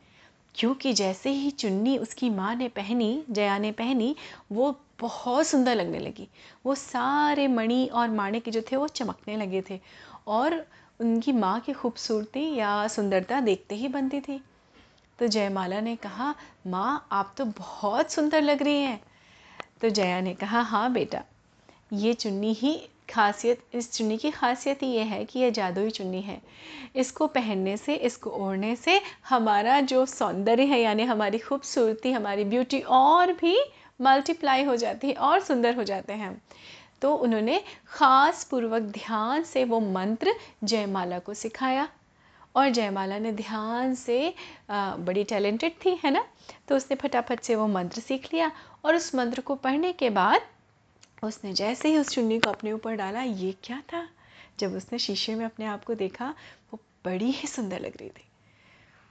क्योंकि 0.56 0.94
जैसे 0.94 1.30
ही 1.30 1.52
चुन्नी 1.52 1.98
उसकी 1.98 2.30
माँ 2.30 2.56
ने 2.56 2.68
पहनी, 2.68 3.24
जया 3.30 3.58
ने 3.58 3.72
पहनी, 3.72 4.16
वो 4.52 4.80
बहुत 5.00 5.48
सुंदर 5.48 5.76
लगने 5.76 6.00
लगी। 6.00 6.28
वो 6.66 6.76
सारे 6.76 7.48
मणि 7.48 7.86
और 7.86 8.10
माणिक 8.10 8.50
जो 8.50 8.62
थे, 8.62 8.76
वो 8.76 8.88
चमकने 8.88 9.38
लगे 9.38 9.64
थे। 9.70 9.80
और 10.28 10.68
उनकी 11.00 11.32
माँ 11.32 11.60
की 11.60 11.74
खूबसूरती 11.74 12.56
या 12.56 12.88
सुंदरता 12.88 13.40
देखते 13.40 13.76
ही 13.76 13.88
बनती 13.88 14.20
थी। 14.20 14.42
तो 15.20 15.28
जयमाला 15.28 15.80
ने 15.80 15.96
कहा, 15.96 16.36
माँ, 16.68 17.08
आप 17.12 17.34
तो 17.38 17.46
बहुत 17.46 18.12
सुंदर 18.12 18.42
लग 18.42 18.64
रही 18.64 18.82
हैं। 18.82 19.02
तो 19.82 19.90
जया 19.90 20.22
ने 20.22 20.34
कहा 20.34 20.62
हाँ 20.62 20.94
बेटा, 20.94 21.24
ये 21.94 22.14
चुन्नी 22.14 22.54
ही 22.54 22.90
खासियत, 23.10 23.60
इस 23.74 23.94
चुन्नी 23.94 24.18
की 24.18 24.32
खासियत 24.32 24.84
ही 24.84 24.88
ये 24.88 25.04
है 25.04 25.26
कि 25.26 25.40
यह 25.40 25.50
जादुई 25.50 25.90
चुन्नी 25.90 26.22
है। 26.22 26.42
इसको 26.96 27.28
पहनने 27.28 27.78
से, 27.78 27.96
इसको 27.96 28.30
ओढ़ने 28.30 28.76
से 28.76 29.02
हमारा 29.30 29.80
जो 29.82 30.06
सौंदर्य 30.06 30.64
है, 30.64 30.82
यानी 30.82 31.04
हमारी 31.04 31.40
खूबसूरती, 31.40 32.12
हमारी 32.12 32.44
ब्यूटी 32.44 32.80
और 32.80 33.34
भी 33.34 33.58
मल्टीप्लाई 34.02 34.64
हो 34.64 34.76
जाती 34.76 35.08
है 35.08 35.14
और 35.14 35.40
सुंदर 35.40 35.76
हो 35.76 35.84
जाते 35.84 36.14
हैं। 36.14 36.42
तो 37.02 37.14
उन्होंने 37.16 37.62
ख़ास 37.88 38.44
पूर्वक 38.44 38.82
ध्यान 38.94 39.44
से 39.44 39.64
वो 39.64 39.80
मंत्र 39.80 40.34
जयमाला 40.64 41.20
को 41.20 41.34
सिखाया। 41.34 41.88
और 42.56 42.70
जयमाला 42.70 43.18
ने 43.20 43.32
ध्यान 43.32 43.94
से 43.96 44.34
आ, 44.70 44.96
बड़ी 44.96 45.24
टैलेंटेड 45.24 45.74
थी 45.86 46.00
है 46.04 46.12
ना? 46.12 46.26
तो 46.68 46.76
उसने 46.76 46.98
फटाफट 46.98 47.40
से 47.40 47.56
वो 47.56 47.68
मंत्र 47.68 48.02
सीख 48.02 48.34
लिया 48.34 48.52
और 48.86 48.96
उस 48.96 49.14
मंत्र 49.16 49.42
को 49.42 49.56
पढ़ने 49.56 49.92
के 49.94 50.10
बाद 50.10 50.42
उसने 51.24 51.54
जैसे 51.54 51.90
ही 51.90 51.98
उस 51.98 52.10
चुन्नी 52.10 52.40
को 52.40 52.50
अपने 52.50 52.72
ऊपर 52.72 52.96
डाला 52.96 53.22
ये 53.22 53.52
क्या 53.64 53.82
था? 53.94 54.08
जब 54.60 54.76
उसने 54.76 55.00
शीशे 55.00 55.36
में 55.36 55.46
अपने 55.46 55.66
आप 55.66 55.84
को 55.84 55.96
देखा 55.96 56.34
वो 56.74 56.80
बड़ी 57.06 57.32
ही 57.32 57.48
सुंदर 57.48 57.80
लग 57.80 57.98
रही 57.98 58.10
थी। 58.10 58.24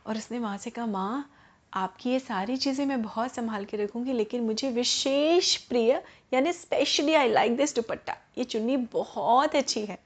और 0.07 0.17
उसने 0.17 0.39
वहाँ 0.39 0.59
से 0.59 0.71
कहा 0.71 0.87
माँ 0.87 1.31
आपकी 1.73 2.11
ये 2.11 2.19
सारी 2.21 2.57
चीज़ें 2.57 2.85
मैं 2.87 3.03
बहुत 3.03 3.35
संभाल 3.35 3.65
के 3.65 3.77
रखूँगी 3.77 4.13
लेकिन 4.13 4.43
मुझे 4.43 4.71
विशेष 4.71 5.57
प्रिय 5.57 6.03
यानी 6.33 6.53
specially 6.53 7.15
I 7.15 7.29
like 7.29 7.57
this 7.57 7.75
dupatta. 7.75 8.17
ये 8.39 8.45
चुन्नी 8.45 8.77
बहुत 8.93 9.57
अच्छी 9.57 9.85
है। 9.87 9.99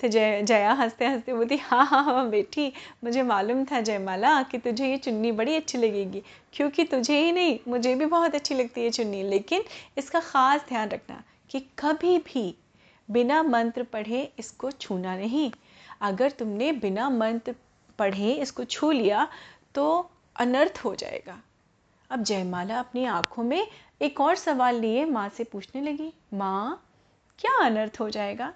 तो 0.00 0.08
जय, 0.08 0.42
जया 0.42 0.72
हँसते 0.72 1.06
हँसते 1.06 1.34
बोलती 1.34 1.56
हाँ 1.56 1.84
हाँ 1.86 2.02
हाँ 2.04 2.28
बेटी, 2.30 2.72
मुझे 3.04 3.22
मालूम 3.22 3.64
था 3.64 3.80
जयमाला 3.80 4.42
कि 4.42 4.58
तुझे 4.58 4.90
ये 4.90 4.96
चुन्नी 4.98 5.32
बड़ी 5.32 5.54
अच्छी 5.56 5.78
लगेगी, 5.78 6.22
क्योंकि 6.52 6.84
तुझे 6.84 7.18
ही 7.20 7.32
नहीं, 7.32 7.58
मुझे 7.68 7.94
भी 7.94 8.06
बहुत 8.06 8.34
अच्छी 8.34 8.54
लगती 8.54 8.84
है 8.84 8.90
चुन्नी। 8.90 9.22
लेकिन 9.22 9.64
इसका 9.98 10.20
ख़ास 10.20 10.66
ध्यान 10.68 10.88
रखना 10.88 11.22
कि 11.50 11.60
कभी 11.78 12.18
भी 12.18 12.54
बिना 13.08 13.42
मंत्र 13.42 13.82
पढ़े 13.82 14.22
इसको 14.38 14.70
छूना 14.70 15.16
नहीं। 15.16 15.50
अगर 16.00 16.30
तुमने 16.30 16.72
बिना 16.72 17.08
मंत्र 17.10 17.54
पढ़े 17.98 18.32
इसको 18.32 18.64
छू 18.64 18.90
लिया 18.90 19.28
तो 19.74 20.10
अनर्थ 20.36 20.80
हो 20.84 20.94
जाएगा। 20.94 21.40
अब 22.10 22.22
जयमाला 22.24 22.78
अपनी 22.78 23.04
आँखों 23.04 23.42
में 23.44 23.66
एक 24.02 24.20
और 24.20 24.36
सवाल 24.36 24.80
लिए 24.80 25.04
माँ 25.06 25.28
से 25.28 25.44
पूछने 25.44 25.80
लगी 25.82 26.12
माँ 26.34 26.82
क्या 27.38 27.52
अनर्थ 27.64 28.00
हो 28.00 28.08
जाएगा? 28.10 28.52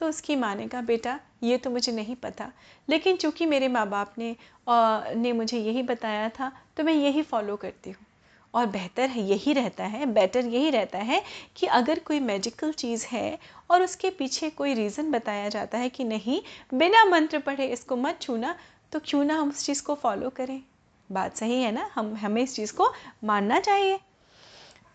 तो 0.00 0.08
उसकी 0.08 0.36
माँ 0.36 0.54
ने 0.54 0.66
कहा 0.68 0.80
बेटा 0.82 1.18
ये 1.42 1.58
तो 1.58 1.70
मुझे 1.70 1.92
नहीं 1.92 2.16
पता 2.16 2.50
लेकिन 2.88 3.16
चूँकि 3.16 3.46
मेरे 3.46 3.68
माँ 3.68 3.86
बाप 3.90 4.14
ने 4.18 4.34
आ, 4.68 5.00
ने 5.14 5.32
मुझे 5.32 5.58
यही 5.58 5.82
बताया 5.82 6.28
था 6.30 6.50
तो 6.76 6.84
मैं 6.84 6.92
यही 6.94 7.22
फॉलो 7.22 7.56
करती 7.56 7.90
हूँ। 7.90 8.06
और 8.54 8.66
बेहतर 8.66 9.08
है 9.10 9.22
यही 9.22 9.52
रहता 9.52 9.84
है 9.84 10.06
बेटर 10.06 10.46
यही 10.46 10.70
रहता 10.70 10.98
है 11.00 11.22
कि 11.56 11.66
अगर 11.68 11.98
कोई 11.98 12.20
मैजिकल 12.20 12.72
चीज़ 12.72 13.06
है 13.06 13.38
और 13.70 13.82
उसके 13.82 14.10
पीछे 14.10 14.50
कोई 14.50 14.74
रीज़न 14.74 15.10
बताया 15.10 15.48
जाता 15.48 15.78
है 15.78 15.88
कि 15.88 16.04
नहीं 16.04 16.40
बिना 16.74 17.04
मंत्र 17.04 17.38
पढ़े 17.38 17.66
इसको 17.66 17.96
मत 17.96 18.20
छूना 18.20 18.54
तो 18.92 19.00
क्यों 19.04 19.24
ना 19.24 19.38
हम 19.38 19.48
उस 19.48 19.64
चीज़ 19.66 19.82
को 19.82 19.94
फॉलो 19.94 20.30
करें? 20.30 20.62
बात 21.10 21.36
सही 21.36 21.60
है 21.62 21.72
ना? 21.72 21.88
हम, 21.94 22.14
हमें 22.14 22.42
इस 22.42 22.54
चीज़ 22.56 22.72
को 22.74 22.92
मानना 23.24 23.60
चाहिए। 23.60 23.98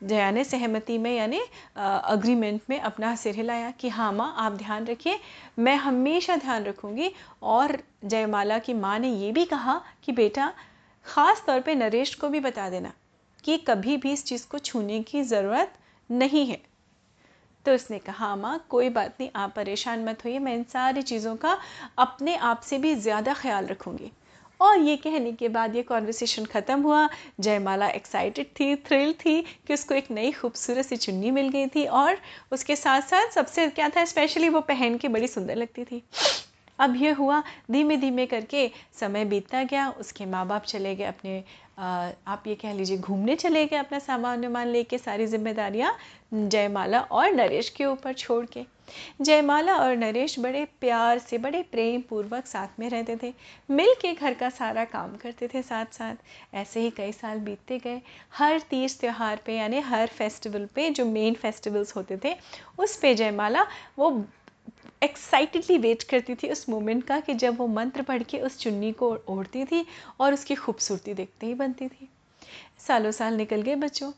जया 0.03 0.29
ने 0.31 0.43
सहमति 0.43 0.97
में, 0.97 1.15
यानी 1.15 1.39
अग्रीमेंट 1.77 2.61
में 2.69 2.79
अपना 2.79 3.15
सिर 3.15 3.35
हिलाया 3.35 3.71
कि 3.71 3.89
हाँ 3.89 4.11
माँ, 4.13 4.33
आप 4.37 4.53
ध्यान 4.53 4.85
रखिए, 4.85 5.19
मैं 5.59 5.75
हमेशा 5.77 6.35
ध्यान 6.35 6.63
रखूँगी। 6.63 7.11
और 7.43 7.77
जयमाला 8.05 8.59
की 8.59 8.73
माँ 8.73 8.97
ने 8.99 9.09
ये 9.09 9.31
भी 9.31 9.45
कहा 9.45 9.81
कि 10.03 10.11
बेटा, 10.11 10.51
ख़ास 11.05 11.43
तौर 11.47 11.59
पे 11.59 11.75
नरेश 11.75 12.13
को 12.15 12.29
भी 12.29 12.39
बता 12.39 12.69
देना 12.69 12.93
कि 13.43 13.57
कभी 13.57 13.97
भी 13.97 14.11
इस 14.13 14.25
चीज़ 14.25 14.47
को 14.47 14.57
छूने 14.59 15.01
की 15.03 15.23
ज़रूरत 15.23 15.73
नहीं 16.09 16.45
है। 16.45 16.61
तो 17.65 17.73
उसने 17.75 17.99
कहा, 17.99 18.35
माँ, 18.35 18.65
कोई 18.69 18.89
बात 18.89 19.15
नहीं, 19.19 19.29
आप 19.35 19.53
परेशान 19.55 20.05
मत 20.05 20.23
होइए, 20.25 20.39
मैं 20.39 20.55
इन 20.55 20.63
सारी 20.63 21.01
चीज़ों 21.01 21.35
का 21.35 21.57
अपने 21.97 22.35
आप 22.35 22.61
से 22.61 22.77
भी 22.77 22.95
ज़्यादा 22.95 23.33
ख्याल 23.33 23.65
रखूँगी। 23.65 24.11
और 24.59 24.79
ये 24.79 24.95
कहने 24.97 25.31
के 25.31 25.49
बाद 25.49 25.75
ये 25.75 25.81
कॉन्वर्सेशन 25.83 26.45
ख़त्म 26.45 26.81
हुआ। 26.81 27.07
जयमाला 27.39 27.87
एक्साइटेड 27.89 28.47
थी 28.59 28.75
थ्रिल 28.87 29.13
थी 29.15 29.41
कि 29.67 29.73
उसको 29.73 29.95
एक 29.95 30.11
नई 30.11 30.31
खूबसूरत 30.31 30.85
सी 30.85 30.95
चुन्नी 30.97 31.31
मिल 31.31 31.49
गई 31.49 31.67
थी 31.67 31.85
और 31.85 32.17
उसके 32.51 32.75
साथ 32.75 33.01
साथ 33.01 33.31
सबसे 33.31 33.67
क्या 33.69 33.89
था 33.89 34.05
स्पेशली 34.05 34.49
वो 34.49 34.61
पहन 34.61 34.97
के 34.97 35.07
बड़ी 35.07 35.27
सुंदर 35.27 35.55
लगती 35.55 35.83
थी। 35.83 36.03
अब 36.79 36.95
ये 36.95 37.11
हुआ 37.11 37.41
धीमे 37.71 37.97
धीमे 37.97 38.25
करके 38.25 38.69
समय 38.99 39.25
बीतता 39.25 39.63
गया 39.63 39.89
उसके 39.99 40.25
माँ 40.25 40.45
बाप 40.47 40.63
चले 40.63 40.95
गए 40.95 41.03
अपने 41.03 41.43
आ, 41.79 42.11
आप 42.27 42.43
ये 42.47 42.55
कह 42.55 42.73
लीजिए 42.73 42.97
घूमने 42.97 43.35
चले 43.35 43.65
गए 43.65 43.77
अपना 43.77 43.99
सामान 43.99 44.43
वामान 44.43 44.67
लेके 44.67 44.97
सारी 44.97 45.27
जिम्मेदारियाँ 45.27 45.95
जयमाला 46.33 46.99
और 47.01 47.31
नरेश 47.31 47.69
के 47.69 47.85
ऊपर 47.85 48.13
छोड़ 48.13 48.45
के। 48.45 48.65
जयमाला 49.21 49.75
और 49.75 49.95
नरेश 49.95 50.39
बड़े 50.39 50.65
प्यार 50.81 51.19
से, 51.19 51.37
बड़े 51.37 51.61
प्रेम 51.63 52.01
पूर्वक 52.01 52.45
साथ 52.45 52.79
में 52.79 52.89
रहते 52.89 53.17
थे। 53.23 53.33
मिल 53.69 53.93
के 54.01 54.13
घर 54.13 54.33
का 54.33 54.49
सारा 54.49 54.85
काम 54.85 55.15
करते 55.15 55.47
थे 55.47 55.61
साथ 55.61 55.85
साथ 55.93 56.15
ऐसे 56.55 56.79
ही 56.79 56.89
कई 56.89 57.11
साल 57.11 57.39
बीतते 57.39 57.77
गए। 57.77 58.01
हर 58.33 58.59
तीज 58.59 58.99
त्यौहार 58.99 59.39
पे, 59.45 59.57
यानी 59.57 59.79
हर 59.79 60.07
फेस्टिवल 60.07 60.65
पे 60.65 60.89
जो 60.89 61.05
मेन 61.05 61.33
फेस्टिवल्स 61.33 61.95
होते 61.95 62.19
थे, 62.23 62.35
उस 62.79 62.97
पे 62.97 63.15
जयमाला 63.15 63.65
वो 63.97 64.25
एक्साइटेडली 65.03 65.77
वेट 65.77 66.03
करती 66.03 66.35
थी 66.35 66.49
उस 66.49 66.69
मोमेंट 66.69 67.03
का 67.03 67.19
कि 67.19 67.33
जब 67.33 67.57
वो 67.57 67.67
मंत्र 67.67 68.01
पढ़ 68.01 68.23
के 68.23 68.39
उस 68.39 68.57
चुन्नी 68.59 68.91
को 68.91 69.17
ओढ़ती 69.27 69.65
थी 69.65 69.85
और 70.19 70.33
उसकी 70.33 70.55
खूबसूरती 70.55 71.13
देखते 71.13 71.45
ही 71.45 71.53
बनती 71.53 71.87
थी। 71.87 72.09
सालों 72.87 73.11
साल 73.11 73.33
निकल 73.33 73.61
गए 73.61 73.75
बच्चों। 73.75 74.11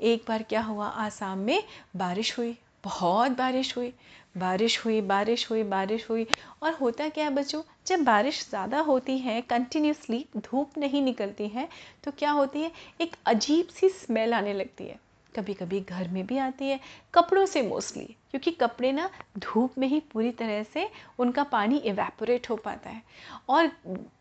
एक 0.00 0.24
बार 0.28 0.42
क्या 0.42 0.60
हुआ, 0.60 0.86
आसाम 0.86 1.38
में 1.38 1.62
बारिश 1.96 2.38
हुई। 2.38 2.58
बहुत 2.84 3.36
बारिश 3.38 3.76
हुई 3.76 3.92
बारिश 4.38 4.78
हुई 4.84 5.00
बारिश 5.02 5.48
हुई 5.50 5.62
बारिश 5.64 6.08
हुई। 6.10 6.26
और 6.62 6.72
होता 6.72 7.08
क्या 7.08 7.24
है 7.24 7.30
बच्चों, 7.30 7.62
जब 7.86 8.02
बारिश 8.04 8.42
ज़्यादा 8.48 8.80
होती 8.80 9.16
है 9.18 9.40
कंटिन्यूसली 9.40 10.24
धूप 10.38 10.78
नहीं 10.78 11.02
निकलती 11.02 11.48
है 11.48 11.68
तो 12.04 12.10
क्या 12.10 12.30
होती 12.30 12.62
है, 12.62 12.70
एक 13.00 13.16
अजीब 13.26 13.68
सी 13.70 13.88
स्मेल 13.90 14.34
आने 14.34 14.52
लगती 14.52 14.84
है। 14.84 14.98
कभी 15.32 15.54
कभी 15.54 15.80
घर 15.80 16.08
में 16.08 16.26
भी 16.26 16.38
आती 16.38 16.64
है, 16.64 16.78
कपड़ों 17.14 17.46
से 17.46 17.62
मोस्टली 17.62 18.04
क्योंकि 18.30 18.50
कपड़े 18.52 18.92
ना 18.92 19.08
धूप 19.38 19.78
में 19.78 19.86
ही 19.88 20.00
पूरी 20.12 20.30
तरह 20.32 20.62
से 20.64 20.88
उनका 21.18 21.42
पानी 21.46 21.76
इवेपोरेट 21.78 22.50
हो 22.50 22.56
पाता 22.56 22.90
है। 22.90 23.02
और 23.48 23.70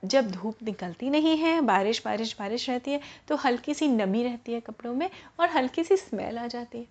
जब 0.05 0.31
धूप 0.31 0.63
निकलती 0.63 1.09
नहीं 1.09 1.37
है, 1.37 1.59
बारिश 1.63 2.01
बारिश 2.05 2.35
बारिश 2.39 2.69
रहती 2.69 2.91
है 2.91 2.99
तो 3.27 3.35
हल्की 3.35 3.73
सी 3.73 3.87
नमी 3.89 4.23
रहती 4.23 4.53
है 4.53 4.59
कपड़ों 4.61 4.93
में 4.93 5.09
और 5.39 5.49
हल्की 5.49 5.83
सी 5.83 5.97
स्मेल 5.97 6.37
आ 6.37 6.47
जाती 6.47 6.77
है। 6.77 6.85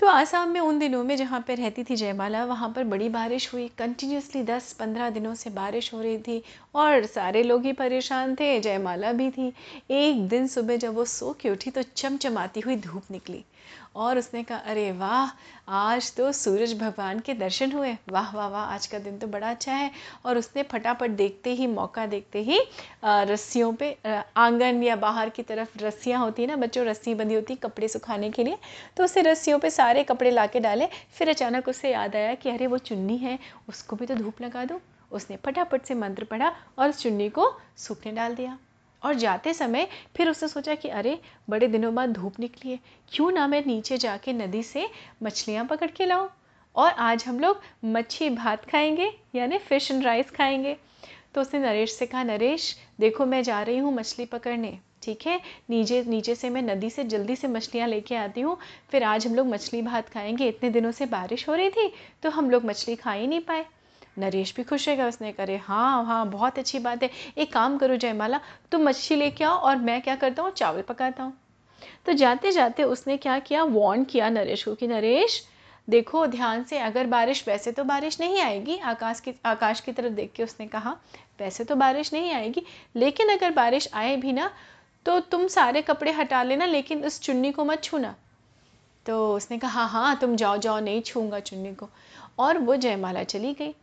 तो 0.00 0.06
आसाम 0.06 0.48
में 0.48 0.60
उन 0.60 0.78
दिनों 0.78 1.02
में 1.04 1.16
जहाँ 1.16 1.40
पर 1.40 1.56
रहती 1.56 1.82
थी 1.84 1.96
जयमाला, 1.96 2.44
वहाँ 2.44 2.72
पर 2.76 2.84
बड़ी 2.84 3.08
बारिश 3.08 3.52
हुई। 3.54 3.66
कंटिन्यूसली 3.78 4.42
दस 4.42 4.72
पंद्रह 4.72 5.10
दिनों 5.10 5.34
से 5.34 5.50
बारिश 5.50 5.92
हो 5.94 6.00
रही 6.02 6.18
थी 6.18 6.42
और 6.74 7.04
सारे 7.06 7.42
लोग 7.42 7.64
ही 7.64 7.72
परेशान 7.72 8.34
थे, 8.34 8.60
जयमाला 8.60 9.12
भी 9.12 9.30
थी। 9.30 9.52
एक 9.90 10.26
दिन 10.28 10.46
सुबह 10.46 10.76
जब 10.76 10.94
वो 10.94 11.04
सो 11.04 11.36
के 11.40 11.50
उठी 11.50 11.70
तो 11.70 11.82
चमचमाती 11.82 12.60
हुई 12.60 12.76
धूप 12.76 13.10
निकली 13.10 13.44
और 13.96 14.18
उसने 14.18 14.42
कहा, 14.42 14.58
अरे 14.58 14.90
वाह, 14.92 15.30
आज 15.68 16.14
तो 16.16 16.30
सूरज 16.32 16.78
भगवान 16.78 17.18
के 17.20 17.34
दर्शन 17.34 17.72
हुए। 17.72 17.96
वाह 18.08 18.36
वाह 18.36 18.48
वाह, 18.48 18.64
आज 18.64 18.86
का 18.86 18.98
दिन 18.98 19.18
तो 19.18 19.26
बड़ा 19.26 19.50
अच्छा 19.50 19.72
है। 19.72 19.90
और 20.26 20.38
उसने 20.38 20.62
फटाफट 20.62 21.10
देखते 21.10 21.54
ही, 21.54 21.66
मौका 21.66 22.06
देखते 22.06 22.42
ही 22.42 22.60
रस्सियों 23.04 23.72
पे 23.72 23.96
आँगन 24.36 24.82
या 24.82 24.96
बाहर 24.96 25.28
की 25.28 25.42
तरफ़ 25.42 25.78
रस्सियाँ 25.78 26.20
होती 26.20 26.42
हैं 26.42 26.48
ना, 26.48 26.56
बच्चों, 26.56 26.84
रस्सी 26.86 27.14
बंधी 27.14 27.34
होती 27.34 27.54
कपड़े 27.56 27.88
सुखाने 27.88 28.30
के 28.30 28.44
लिए 28.44 28.58
तो 28.96 29.04
उसे 29.04 29.22
रस्सियों 29.22 29.58
पे 29.58 29.70
सारे 29.70 30.04
कपड़े 30.04 30.30
ला 30.30 30.46
डाले। 30.56 30.88
फिर 31.12 31.28
अचानक 31.30 31.68
उसे 31.68 31.92
याद 31.92 32.16
आया 32.16 32.34
कि, 32.34 32.50
अरे, 32.50 32.66
वो 32.66 32.78
चुन्नी 32.78 33.16
है, 33.16 33.38
उसको 33.68 33.96
भी 33.96 34.06
तो 34.06 34.14
धूप 34.14 34.40
लगा 34.42 34.64
दो। 34.64 34.80
उसने 35.12 35.36
फटाफट 35.36 35.82
से 35.82 35.94
मंत्र 35.94 36.24
पढ़ा 36.24 36.52
और 36.78 36.88
उस 36.88 37.02
चुन्नी 37.02 37.28
को 37.28 37.52
सूखने 37.76 38.12
डाल 38.12 38.34
दिया। 38.34 38.58
और 39.02 39.14
जाते 39.14 39.54
समय 39.54 39.88
फिर 40.16 40.28
उसने 40.28 40.48
सोचा 40.48 40.74
कि 40.74 40.88
अरे, 40.88 41.18
बड़े 41.50 41.68
दिनों 41.68 41.94
बाद 41.94 42.12
धूप 42.12 42.40
निकली 42.40 42.70
है। 42.70 42.78
क्यों 43.12 43.30
ना 43.30 43.46
मैं 43.46 43.62
नीचे 43.66 43.98
जाके 43.98 44.32
नदी 44.32 44.62
से 44.62 44.88
मछलियाँ 45.22 45.64
पकड़ 45.64 45.90
के 45.90 46.06
लाऊँ? 46.06 46.28
और 46.76 46.90
आज 46.90 47.24
हम 47.24 47.40
लोग 47.40 47.60
मच्छी 47.84 48.30
भात 48.30 48.64
खाएँगे, 48.64 49.10
यानी 49.34 49.58
फ़िश 49.58 49.90
एंड 49.90 50.04
राइस 50.04 50.30
खाएँगे। 50.30 50.76
तो 51.34 51.40
उसने 51.40 51.60
नरेश 51.60 51.92
से 51.92 52.06
कहा, 52.06 52.22
नरेश, 52.22 52.76
देखो 53.00 53.26
मैं 53.26 53.42
जा 53.42 53.62
रही 53.62 53.78
हूँ 53.78 53.94
मछली 53.94 54.24
पकड़ने। 54.24 54.78
ठीक 55.02 55.26
है? 55.26 55.40
नीचे 55.70 56.02
नीचे 56.04 56.34
से 56.34 56.50
मैं 56.50 56.62
नदी 56.62 56.90
से, 56.90 57.04
जल्दी 57.04 57.36
से 57.36 57.48
मछलियाँ 57.48 57.88
लेके 57.88 58.14
आती 58.14 58.40
हूँ। 58.40 58.56
फिर 58.90 59.04
आज 59.04 59.26
हम 59.26 59.34
लोग 59.34 59.46
मछली 59.46 59.82
भात 59.82 60.08
खाएँगे। 60.08 60.48
इतने 60.48 60.70
दिनों 60.70 60.90
से 60.92 61.06
बारिश 61.06 61.48
हो 61.48 61.54
रही 61.54 61.70
थी 61.70 61.92
तो 62.22 62.30
हम 62.30 62.50
लोग 62.50 62.64
मछली 62.64 62.96
खा 62.96 63.12
ही 63.12 63.26
नहीं 63.26 63.40
पाए। 63.40 63.64
नरेश 64.16 64.54
भी 64.56 64.62
खुश 64.62 64.88
रहेगा। 64.88 65.06
उसने 65.06 65.32
करे 65.32 65.56
हाँ 65.56 66.04
हाँ 66.04 66.28
बहुत 66.30 66.58
अच्छी 66.58 66.78
बात 66.78 67.02
है। 67.02 67.10
एक 67.38 67.52
काम 67.52 67.78
करो 67.78 67.96
जयमाला, 67.96 68.40
तुम 68.72 68.82
मच्छी 68.82 69.16
लेके 69.16 69.44
आओ 69.44 69.58
और 69.58 69.76
मैं 69.76 70.00
क्या 70.02 70.16
करता 70.16 70.42
हूँ, 70.42 70.50
चावल 70.50 70.82
पकाता 70.82 71.22
हूँ। 71.22 71.32
तो 72.06 72.12
जाते 72.12 72.50
जाते 72.52 72.82
उसने 72.82 73.16
क्या 73.16 73.38
किया 73.38 73.62
वॉर्न 73.64 74.04
किया 74.04 74.28
नरेश 74.30 74.64
को 74.64 74.74
कि, 74.74 74.86
नरेश, 74.86 75.42
देखो, 75.88 76.26
ध्यान 76.26 76.64
से, 76.64 76.78
अगर 76.78 77.06
बारिश, 77.06 77.44
वैसे 77.48 77.72
तो 77.72 77.84
बारिश 77.84 78.20
नहीं 78.20 78.40
आएगी। 78.40 78.76
आकाश 78.78 79.20
की 79.20 79.34
आकाश 79.44 79.80
की 79.80 79.92
तरफ़ 79.92 80.12
देख 80.12 80.32
के 80.32 80.44
उसने 80.44 80.66
कहा, 80.66 80.96
वैसे 81.40 81.64
तो 81.64 81.76
बारिश 81.76 82.12
नहीं 82.12 82.32
आएगी, 82.32 82.62
लेकिन 82.96 83.28
अगर 83.28 83.50
बारिश 83.50 83.88
आए 83.94 84.16
भी 84.16 84.32
ना 84.32 84.50
तो 85.06 85.18
तुम 85.20 85.46
सारे 85.46 85.82
कपड़े 85.82 86.12
हटा 86.12 86.42
लेना, 86.42 86.64
लेकिन 86.64 87.04
उस 87.04 87.20
चुन्नी 87.20 87.52
को 87.52 87.64
मत 87.64 87.82
छूना। 87.82 88.14
तो 89.06 89.36
उसने 89.36 89.58
कहा 89.58 89.84
हाँ 89.84 90.04
हाँ 90.04 90.18
तुम 90.18 90.36
जाओ 90.36 90.56
जाओ, 90.56 90.80
नहीं 90.80 91.00
छूँगा 91.00 91.40
चुन्नी 91.40 91.74
को। 91.74 91.88
और 92.38 92.58
वो 92.58 92.76
जयमाला 92.76 93.22
चली 93.22 93.52
गई। 93.52 93.74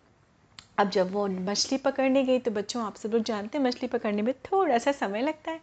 अब 0.77 0.89
जब 0.89 1.11
वो 1.11 1.25
मछली 1.27 1.77
पकड़ने 1.77 2.23
गई 2.23 2.39
तो 2.39 2.51
बच्चों 2.51 2.83
आप 2.83 2.95
सब 2.95 3.13
लोग 3.13 3.23
जानते 3.23 3.57
हैं 3.57 3.65
मछली 3.65 3.87
पकड़ने 3.87 4.21
में 4.21 4.33
थोड़ा 4.45 4.77
सा 4.77 4.91
समय 4.91 5.21
लगता 5.21 5.51
है। 5.51 5.59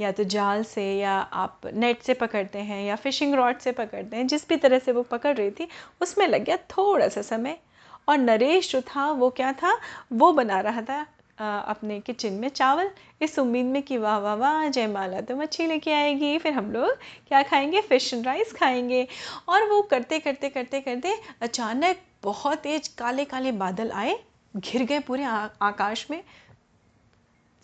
या 0.00 0.12
तो 0.12 0.24
जाल 0.24 0.62
से 0.64 0.84
या 0.98 1.12
आप 1.12 1.60
नेट 1.74 2.02
से 2.02 2.14
पकड़ते 2.14 2.58
हैं 2.60 2.84
या 2.84 2.96
फिशिंग 2.96 3.34
रॉड 3.34 3.58
से 3.58 3.72
पकड़ते 3.72 4.16
हैं 4.16 4.26
जिस 4.26 4.48
भी 4.48 4.56
तरह 4.56 4.78
से 4.78 4.92
वो 4.92 5.02
पकड़ 5.02 5.36
रही 5.36 5.50
थी 5.50 5.68
उसमें 6.00 6.26
लग 6.28 6.44
गया 6.44 6.56
थोड़ा 6.70 7.08
सा 7.08 7.22
समय। 7.22 7.58
और 8.08 8.18
नरेश 8.18 8.70
जो 8.72 8.80
था 8.80 9.10
वो 9.12 9.30
क्या 9.30 9.52
था? 9.52 9.78
वो 10.12 10.32
बना 10.32 10.60
रहा 10.60 10.82
था 10.82 11.06
आ, 11.38 11.58
अपने 11.60 11.98
किचन 12.00 12.32
में 12.32 12.48
चावल। 12.48 12.90
इस 13.22 13.38
उम्मीद 13.38 13.66
में 13.66 13.82
कि 13.82 13.96
वाह 13.98 14.18
वाह 14.18 14.34
वाह 14.34 14.68
जयमाला 14.68 15.20
तो 15.20 15.36
मच्छी 15.36 15.66
लेके 15.66 15.92
आएगी। 15.92 16.36
फिर 16.38 16.52
हम 16.52 16.70
लोग 16.72 16.92
क्या 17.28 17.42
खाएँगे? 17.42 17.80
फ़िश 17.80 18.12
एंड 18.14 18.26
राइस 18.26 18.52
खाएँगे। 18.52 19.06
और 19.48 19.68
वो 19.70 19.80
करते 19.82 20.18
करते 20.18 20.48
करते 20.48 20.80
करते 20.80 21.14
अचानक 21.42 22.00
बहुत 22.22 22.58
तेज 22.58 22.88
काले 22.88 23.24
काले 23.24 23.52
बादल 23.54 23.90
आए। 23.92 24.18
घिर 24.56 24.84
गए 24.84 24.98
पूरे 25.00 25.24
आकाश 25.24 26.06
में। 26.10 26.22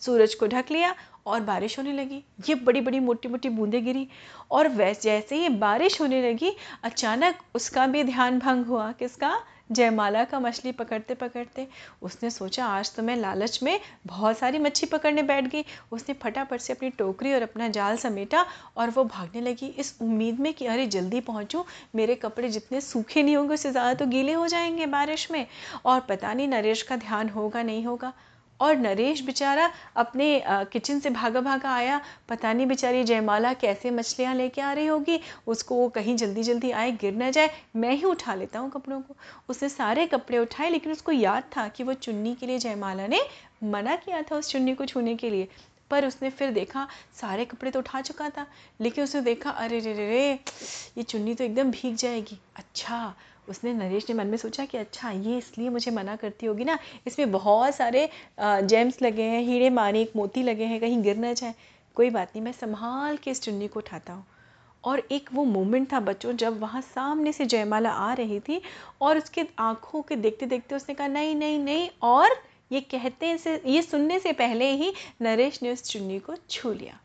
सूरज 0.03 0.35
को 0.35 0.47
ढक 0.47 0.71
लिया 0.71 0.95
और 1.27 1.41
बारिश 1.41 1.79
होने 1.79 1.93
लगी। 1.93 2.23
ये 2.49 2.55
बड़ी 2.57 2.81
बड़ी 2.81 3.01
मोटी 3.01 3.29
मोटी 3.29 3.49
बूंदें 3.49 3.85
गिरी 3.85 4.07
और 4.51 4.69
वैसे 4.69 5.01
जैसे 5.01 5.37
ये 5.37 5.49
बारिश 5.49 6.01
होने 6.01 6.23
लगी, 6.23 6.53
अचानक 6.83 7.43
उसका 7.55 7.87
भी 7.87 8.05
ध्यान 8.05 8.39
भंग 8.39 8.67
हुआ। 8.67 8.91
किसका? 8.93 9.33
जयमाला 9.73 10.25
का 10.25 10.41
मछली 10.41 10.73
पकड़ते 10.73 11.15
पकड़ते 11.15 11.67
उसने 12.03 12.31
सोचा, 12.31 12.67
आज 12.67 12.95
तो 12.95 13.03
मैं 13.03 13.17
लालच 13.17 13.61
में 13.63 13.81
बहुत 14.07 14.39
सारी 14.39 14.59
मच्छी 14.59 14.87
पकड़ने 14.87 15.23
बैठ 15.23 15.45
गई। 15.45 15.65
उसने 15.93 16.15
फटाफट 16.15 16.61
से 16.61 16.73
अपनी 16.73 16.91
टोकरी 16.91 17.35
और 17.35 17.43
अपना 17.43 17.69
जाल 17.69 17.97
समेटा 17.97 18.47
और 18.77 18.91
वो 18.91 19.05
भागने 19.05 19.41
लगी। 19.41 19.67
इस 19.67 19.99
उम्मीद 20.03 20.41
में 20.41 20.55
कि, 20.55 20.67
अरे, 20.67 20.87
जल्दी 20.87 21.21
पहुँचूँ, 21.21 21.65
मेरे 21.95 22.15
कपड़े 22.15 22.49
जितने 22.49 22.81
सूखे 22.81 23.23
नहीं 23.23 23.37
होंगे, 23.37 23.55
उससे 23.55 23.71
ज़्यादा 23.71 23.95
तो 23.95 24.07
गीले 24.07 24.33
हो 24.33 24.47
जाएँगे 24.47 24.87
बारिश 24.87 25.31
में। 25.31 25.47
और 25.85 26.01
पता 26.01 26.33
नहीं 26.35 26.49
नरेश 26.49 26.83
का 26.83 26.97
ध्यान 26.97 27.29
होगा, 27.29 27.63
नहीं 27.63 27.85
होगा। 27.85 28.13
और 28.61 28.77
नरेश 28.77 29.21
बेचारा 29.23 29.71
अपने 29.97 30.43
किचन 30.47 31.01
से 31.01 31.11
भागा 31.11 31.41
भागा 31.41 31.71
आया। 31.71 32.01
पता 32.29 32.53
नहीं 32.53 32.67
बेचारी 32.67 33.05
जयमाला 33.05 33.53
कैसे 33.55 33.91
मछलियाँ 33.91 34.35
लेके 34.35 34.61
आ 34.61 34.73
रही 34.73 34.87
होगी। 34.87 35.21
उसको 35.47 35.75
वो 35.75 35.89
कहीं 35.89 36.17
जल्दी 36.17 36.43
जल्दी 36.43 36.71
आए, 36.71 36.93
गिर 36.93 37.15
ना 37.15 37.31
जाए। 37.31 37.51
मैं 37.77 37.93
ही 37.93 38.05
उठा 38.05 38.35
लेता 38.35 38.59
हूँ 38.59 38.71
कपड़ों 38.71 39.01
को। 39.01 39.17
उसने 39.49 39.69
सारे 39.69 40.07
कपड़े 40.07 40.39
उठाए, 40.39 40.71
लेकिन 40.71 40.93
उसको 40.93 41.13
याद 41.13 41.51
था 41.57 41.67
कि 41.69 41.85
वो 41.85 41.95
चुन्नी 41.95 42.35
के 42.35 42.47
लिए 42.47 42.59
जयमाला 42.59 43.07
ने 43.07 43.21
मना 43.65 43.97
किया 43.97 44.23
था 44.23 44.37
उस 44.37 44.51
चुन्नी 44.51 44.75
को 44.75 44.87
छूने 44.87 45.15
के 45.17 45.31
लिए। 45.31 45.49
पर 45.91 46.07
उसने 46.07 46.29
फिर 46.31 46.51
देखा, 46.51 46.87
सारे 47.15 47.45
कपड़े 47.45 47.71
तो 47.71 47.79
उठा 47.79 48.01
चुका 48.01 48.29
था। 48.31 48.47
लेकिन 48.81 49.05
उसने 49.05 49.21
देखा, 49.21 49.51
अरे 49.51 49.79
रे 49.81 49.93
रे, 49.95 50.33
ये 50.99 51.03
चुन्नी 51.03 51.35
तो 51.35 51.45
एकदम 51.45 51.71
भीग 51.71 51.97
जाएगी। 51.97 52.39
अच्छा 52.57 53.15
उसने 53.49 53.73
नरेश 53.75 54.09
ने 54.09 54.15
मन 54.15 54.27
में 54.27 54.37
सोचा 54.39 54.65
कि 54.65 54.79
अच्छा 54.79 55.11
ये 55.11 55.37
इसलिए 55.39 55.69
मुझे 55.69 55.91
मना 55.91 56.17
करती 56.17 56.47
होगी 56.47 56.65
ना, 56.65 56.79
इसमें 57.07 57.31
बहुत 57.33 57.75
सारे 57.75 58.09
जेम्स 58.41 59.01
लगे 59.03 59.23
हैं, 59.23 59.41
हीरे 59.43 59.71
मानिक 59.71 60.13
मोती 60.17 60.43
लगे 60.43 60.65
हैं, 60.65 60.81
कहीं 60.81 61.03
गिर 61.03 61.17
ना 61.17 61.33
जाए। 61.33 61.55
कोई 61.97 62.11
बात 62.11 62.29
नहीं, 62.29 62.43
मैं 62.45 62.53
संभाल 62.53 63.17
के 63.17 63.31
इस 63.31 63.43
चुन्नी 63.43 63.69
को 63.69 63.81
उठाता 63.81 64.13
हूँ। 64.13 64.25
और 64.85 65.03
एक 65.13 65.29
वो 65.33 65.45
मोमेंट 65.45 65.93
था 65.93 66.01
बच्चों, 66.01 66.33
जब 66.33 66.61
वहाँ 66.61 66.81
सामने 66.83 67.33
से 67.33 67.47
जयमाला 67.47 67.91
आ 67.91 68.13
रही 68.15 68.39
थी 68.41 68.61
और 69.01 69.19
उसके 69.19 69.45
आँखों 69.59 70.03
के 70.03 70.17
देखते 70.17 70.47
देखते 70.47 70.75
उसने 70.75 70.95
कहा, 70.95 71.07
नहीं 71.09 71.35
नहीं 71.35 71.59
नहीं। 71.59 71.89
और 72.03 72.37
ये 72.73 72.81
कहते 72.81 73.37
से, 73.39 73.61
ये 73.67 73.83
सुनने 73.83 74.19
से 74.19 74.33
पहले 74.33 74.71
ही 74.73 74.93
नरेश 75.23 75.63
ने 75.63 75.73
उस 75.73 75.83
चुन्नी 75.83 76.19
को 76.19 76.35
छू 76.51 76.73
लिया। 76.73 76.99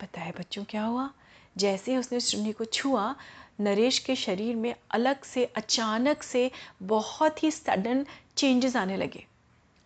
पता 0.00 0.20
है 0.20 0.32
बच्चों, 0.32 0.64
क्या 0.64 0.84
हुआ? 0.84 1.10
जैसे 1.56 1.96
उसने 1.96 2.18
उस 2.18 2.30
चुन्नी 2.30 2.52
को 2.52 2.64
छुआ 2.64 3.14
नरेश 3.60 3.98
के 3.98 4.16
शरीर 4.16 4.56
में 4.56 4.74
अलग 4.90 5.22
से, 5.22 5.44
अचानक 5.44 6.22
से 6.22 6.50
बहुत 6.82 7.42
ही 7.42 7.50
सडन 7.50 8.06
चेंजेस 8.36 8.76
आने 8.76 8.96
लगे। 8.96 9.26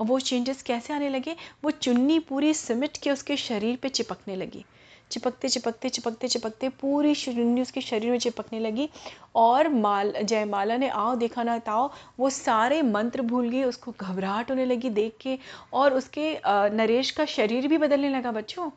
और 0.01 0.07
वो 0.07 0.21
चेंजेस 0.21 0.63
कैसे 0.63 0.93
आने 0.93 1.09
लगे? 1.09 1.37
वो 1.65 1.71
चुन्नी 1.71 2.19
पूरी 2.19 2.55
सिमट 2.55 2.97
के 2.97 3.11
उसके 3.11 3.37
शरीर 3.37 3.77
पे 3.77 3.89
चिपकने 3.89 4.37
लगी। 4.37 4.65
चिपकते 5.11 5.49
चिपकते 5.49 5.89
चिपकते 5.89 6.29
चिपकते 6.29 6.69
पूरी 6.69 7.15
चुन्नी 7.15 7.63
उसके 7.63 7.81
शरीर 7.81 8.11
में 8.11 8.19
चिपकने 8.19 8.61
लगी। 8.61 8.89
और 9.35 9.69
माल, 9.69 10.13
जयमाला 10.23 10.77
ने, 10.77 10.89
आओ 10.89 11.15
देखा 11.15 11.43
ना, 11.43 11.59
ताओ। 11.59 11.91
वो 12.19 12.31
सारे 12.31 12.83
मंत्र 12.83 13.23
भूल 13.23 13.49
गए 13.49 13.65
उसको 13.65 13.95
घबराहट 14.01 14.51
होने 14.51 14.65
लगी 14.65 14.91
देख 14.91 15.17
के। 15.21 15.39
और 15.73 15.95
उसके 15.95 16.41
नरेश 16.47 17.11
का 17.11 17.25
शरीर 17.25 17.69
भी 17.69 17.79
बदलने 17.79 18.09
लगा, 18.09 18.33
बच्चों। 18.33 18.71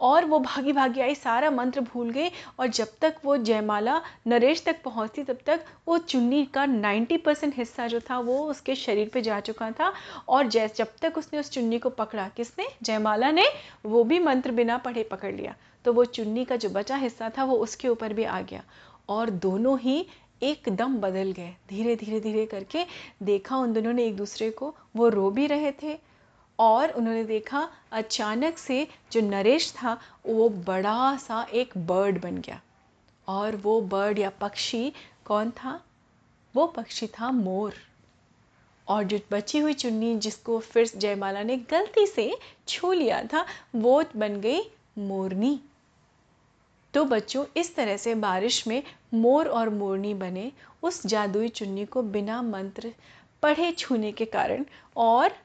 और 0.00 0.24
वो 0.24 0.38
भागी 0.38 0.72
भागी 0.72 1.00
आई, 1.00 1.14
सारा 1.14 1.50
मंत्र 1.50 1.80
भूल 1.80 2.10
गई 2.10 2.28
और 2.60 2.66
जब 2.66 2.88
तक 3.00 3.16
वो 3.24 3.36
जयमाला 3.36 4.00
नरेश 4.26 4.64
तक 4.64 4.82
पहुँचती, 4.82 5.22
तब 5.22 5.38
तक 5.46 5.64
वो 5.88 5.98
चुन्नी 5.98 6.44
का 6.44 6.66
90 6.66 7.16
परसेंट 7.16 7.56
हिस्सा 7.56 7.86
जो 7.86 8.00
था 8.00 8.18
वो 8.18 8.38
उसके 8.38 8.74
शरीर 8.74 9.08
पे 9.08 9.22
जा 9.22 9.40
चुका 9.40 9.70
था 9.70 9.92
और 10.28 10.46
जैस, 10.46 10.76
जब 10.76 10.88
तक 11.02 11.18
उसने 11.18 11.40
उस 11.40 11.50
चुन्नी 11.50 11.78
को 11.78 11.90
पकड़ा, 11.90 12.28
किसने? 12.28 12.66
जयमाला 12.82 13.30
ने, 13.30 13.44
वो 13.86 14.04
भी 14.04 14.18
मंत्र 14.18 14.50
बिना 14.50 14.78
पढ़े 14.78 15.02
पकड़ 15.02 15.34
लिया। 15.34 15.54
तो 15.84 15.92
वो 15.92 16.04
चुन्नी 16.04 16.44
का 16.44 16.56
जो 16.56 16.68
बचा 16.68 16.96
हिस्सा 16.96 17.30
था, 17.38 17.44
वो 17.44 17.56
उसके 17.56 17.88
ऊपर 17.88 18.12
भी 18.12 18.24
आ 18.24 18.40
गया 18.40 18.62
और 19.08 19.30
दोनों 19.30 19.78
ही 19.78 20.06
एकदम 20.42 20.96
बदल 20.96 21.32
गए। 21.32 21.54
धीरे 21.68 21.96
धीरे 21.96 22.20
धीरे 22.20 22.46
करके 22.46 22.84
देखा 23.22 23.56
उन 23.56 23.72
दोनों 23.72 23.92
ने 23.92 24.04
एक 24.04 24.16
दूसरे 24.16 24.50
को, 24.50 24.74
वो 24.96 25.08
रो 25.08 25.30
भी 25.30 25.46
रहे 25.46 25.72
थे 25.72 25.98
और 26.58 26.90
उन्होंने 26.90 27.24
देखा, 27.24 27.68
अचानक 27.92 28.58
से 28.58 28.88
जो 29.12 29.20
नरेश 29.20 29.72
था, 29.72 30.00
वो 30.26 30.48
बड़ा 30.48 31.16
सा 31.16 31.42
एक 31.42 31.86
बर्ड 31.86 32.20
बन 32.20 32.38
गया। 32.38 32.60
और 33.28 33.56
वो 33.56 33.80
बर्ड 33.80 34.18
या 34.18 34.30
पक्षी 34.30 34.92
कौन 35.24 35.50
था? 35.50 35.84
वो 36.56 36.66
पक्षी 36.66 37.06
था 37.06 37.30
मोर। 37.30 37.74
और 38.88 39.04
जो 39.04 39.18
बची 39.30 39.58
हुई 39.58 39.72
चुन्नी 39.72 40.16
जिसको 40.16 40.60
फिर 40.60 40.90
जयमाला 40.96 41.42
ने 41.42 41.56
गलती 41.56 42.06
से 42.06 42.38
छू 42.68 42.92
लिया 42.92 43.22
था, 43.22 43.46
वो 43.76 44.04
बन 44.16 44.40
गई 44.40 44.60
मोरनी। 44.98 45.60
तो 46.94 47.04
बच्चों, 47.04 47.44
इस 47.56 47.76
तरह 47.76 47.96
से 47.96 48.14
बारिश 48.14 48.66
में 48.66 48.82
मोर 49.14 49.48
और 49.48 49.68
मोरनी 49.68 50.14
बने, 50.14 50.52
उस 50.82 51.06
जादुई 51.06 51.48
चुन्नी 51.48 51.86
को 51.86 52.02
बिना 52.02 52.42
मंत्र 52.42 52.94
पढ़े 53.42 53.72
छूने 53.72 54.12
के 54.12 54.24
कारण 54.24 54.64
और 54.96 55.36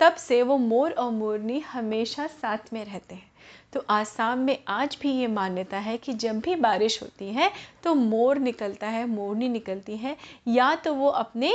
तब 0.00 0.14
से 0.16 0.42
वो 0.42 0.56
मोर 0.58 0.92
और 0.92 1.10
मोरनी 1.12 1.58
हमेशा 1.62 2.26
साथ 2.26 2.72
में 2.72 2.84
रहते 2.84 3.14
हैं। 3.14 3.30
तो 3.72 3.84
आसाम 3.90 4.38
में 4.38 4.58
आज 4.68 4.96
भी 5.00 5.12
ये 5.12 5.26
मान्यता 5.28 5.78
है 5.78 5.96
कि 5.98 6.12
जब 6.14 6.38
भी 6.40 6.54
बारिश 6.56 7.00
होती 7.02 7.32
है 7.32 7.50
तो 7.84 7.94
मोर 7.94 8.38
निकलता 8.38 8.86
है, 8.86 9.06
मोरनी 9.06 9.48
निकलती 9.48 9.96
है। 9.96 10.16
या 10.48 10.74
तो 10.74 10.94
वो 10.94 11.08
अपने 11.08 11.52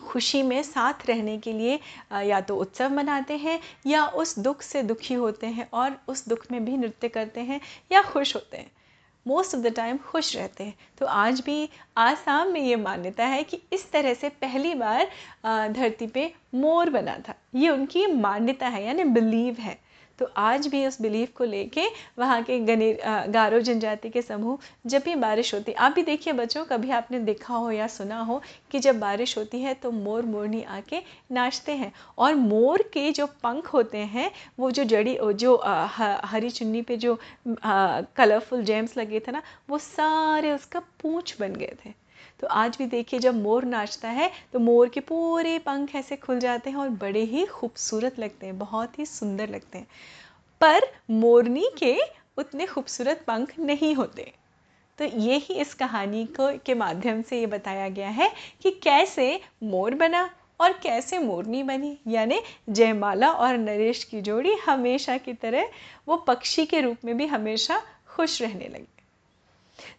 खुशी 0.00 0.42
में 0.42 0.62
साथ 0.62 1.06
रहने 1.06 1.36
के 1.38 1.52
लिए 1.52 1.78
या 2.22 2.40
तो 2.40 2.56
उत्सव 2.56 2.90
मनाते 2.90 3.36
हैं, 3.36 3.58
या 3.86 4.06
उस 4.06 4.38
दुख 4.38 4.62
से 4.62 4.82
दुखी 4.82 5.14
होते 5.14 5.46
हैं 5.46 5.68
और 5.72 5.96
उस 6.08 6.28
दुख 6.28 6.46
में 6.52 6.64
भी 6.64 6.76
नृत्य 6.76 7.08
करते 7.08 7.40
हैं, 7.40 7.60
या 7.92 8.02
खुश 8.02 8.34
होते 8.36 8.56
हैं। 8.56 8.70
मोस्ट 9.26 9.54
ऑफ़ 9.54 9.62
द 9.62 9.66
टाइम 9.66 9.98
खुश 9.98 10.36
रहते 10.36 10.64
हैं। 10.64 10.74
तो 10.98 11.06
आज 11.06 11.40
भी 11.40 11.68
आसाम 11.96 12.48
में 12.48 12.60
ये 12.60 12.76
मान्यता 12.76 13.26
है 13.26 13.42
कि 13.42 13.60
इस 13.72 13.90
तरह 13.92 14.14
से 14.14 14.28
पहली 14.28 14.74
बार 14.74 15.10
धरती 15.72 16.06
पे 16.06 16.32
मोर 16.54 16.90
बना 16.90 17.18
था। 17.28 17.34
ये 17.54 17.68
उनकी 17.68 18.06
मान्यता 18.06 18.68
है, 18.68 18.84
यानी 18.86 19.04
बिलीव 19.04 19.56
है। 19.60 19.78
तो 20.20 20.30
आज 20.36 20.66
भी 20.66 20.86
उस 20.86 21.00
बिलीफ 21.02 21.32
को 21.36 21.44
लेके 21.44 21.86
वहाँ 22.18 22.42
के 22.42 22.58
गने 22.60 22.92
गारो 23.30 23.60
जनजाति 23.60 24.08
के 24.10 24.22
समूह 24.22 24.58
जब 24.86 25.02
भी 25.04 25.14
बारिश 25.16 25.52
होती, 25.54 25.72
आप 25.72 25.92
भी 25.92 26.02
देखिए 26.02 26.32
बच्चों, 26.32 26.64
कभी 26.64 26.90
आपने 26.90 27.18
देखा 27.20 27.54
हो 27.54 27.70
या 27.70 27.86
सुना 27.88 28.20
हो 28.20 28.40
कि 28.70 28.78
जब 28.78 28.98
बारिश 29.00 29.36
होती 29.38 29.60
है 29.60 29.74
तो 29.74 29.90
मोर 29.90 30.24
मोरनी 30.24 30.62
आके 30.70 31.00
नाचते 31.32 31.72
हैं 31.72 31.92
और 32.18 32.34
मोर 32.34 32.82
के 32.92 33.10
जो 33.12 33.26
पंख 33.42 33.68
होते 33.68 33.98
हैं, 33.98 34.30
वो 34.58 34.70
जो 34.70 34.84
जड़ी, 34.84 35.16
जो 35.34 35.56
हरी 35.64 36.50
चुन्नी 36.50 36.82
पे 36.82 36.96
जो 36.96 37.18
कलरफुल 37.48 38.64
जेम्स 38.64 38.96
लगे 38.98 39.20
थे 39.20 39.32
ना, 39.32 39.42
वो 39.70 39.78
सारे 39.78 40.52
उसका 40.52 40.82
पूँछ 41.02 41.36
बन 41.40 41.54
गए 41.54 41.76
थे। 41.84 41.92
तो 42.40 42.46
आज 42.46 42.76
भी 42.78 42.86
देखिए 42.86 43.20
जब 43.20 43.34
मोर 43.34 43.64
नाचता 43.64 44.08
है 44.08 44.30
तो 44.52 44.58
मोर 44.58 44.88
के 44.88 45.00
पूरे 45.00 45.58
पंख 45.58 45.94
ऐसे 45.94 46.16
खुल 46.16 46.38
जाते 46.38 46.70
हैं 46.70 46.76
और 46.76 46.88
बड़े 46.88 47.22
ही 47.22 47.44
खूबसूरत 47.46 48.18
लगते 48.18 48.46
हैं, 48.46 48.58
बहुत 48.58 48.98
ही 48.98 49.06
सुंदर 49.06 49.48
लगते 49.48 49.78
हैं। 49.78 49.86
पर 50.60 50.80
मोरनी 51.10 51.70
के 51.78 51.96
उतने 52.38 52.66
खूबसूरत 52.66 53.24
पंख 53.26 53.58
नहीं 53.58 53.94
होते। 53.94 54.32
तो 54.98 55.04
ये 55.04 55.36
ही 55.36 55.54
इस 55.54 55.74
कहानी 55.74 56.24
को, 56.26 56.50
के 56.58 56.74
माध्यम 56.74 57.22
से 57.22 57.40
ये 57.40 57.46
बताया 57.46 57.88
गया 57.88 58.08
है 58.08 58.30
कि 58.62 58.70
कैसे 58.70 59.40
मोर 59.62 59.94
बना 59.94 60.28
और 60.60 60.72
कैसे 60.72 61.18
मोरनी 61.18 61.62
बनी। 61.62 61.96
यानी 62.08 62.40
जयमाला 62.70 63.30
और 63.30 63.56
नरेश 63.58 64.04
की 64.04 64.20
जोड़ी 64.20 64.54
हमेशा 64.54 65.16
की 65.16 65.32
तरह 65.32 65.70
वो 66.08 66.16
पक्षी 66.16 66.66
के 66.66 66.80
रूप 66.80 67.04
में 67.04 67.16
भी 67.16 67.26
हमेशा 67.26 67.82
खुश 68.08 68.40
रहने 68.42 68.68
लगी। 68.68 68.86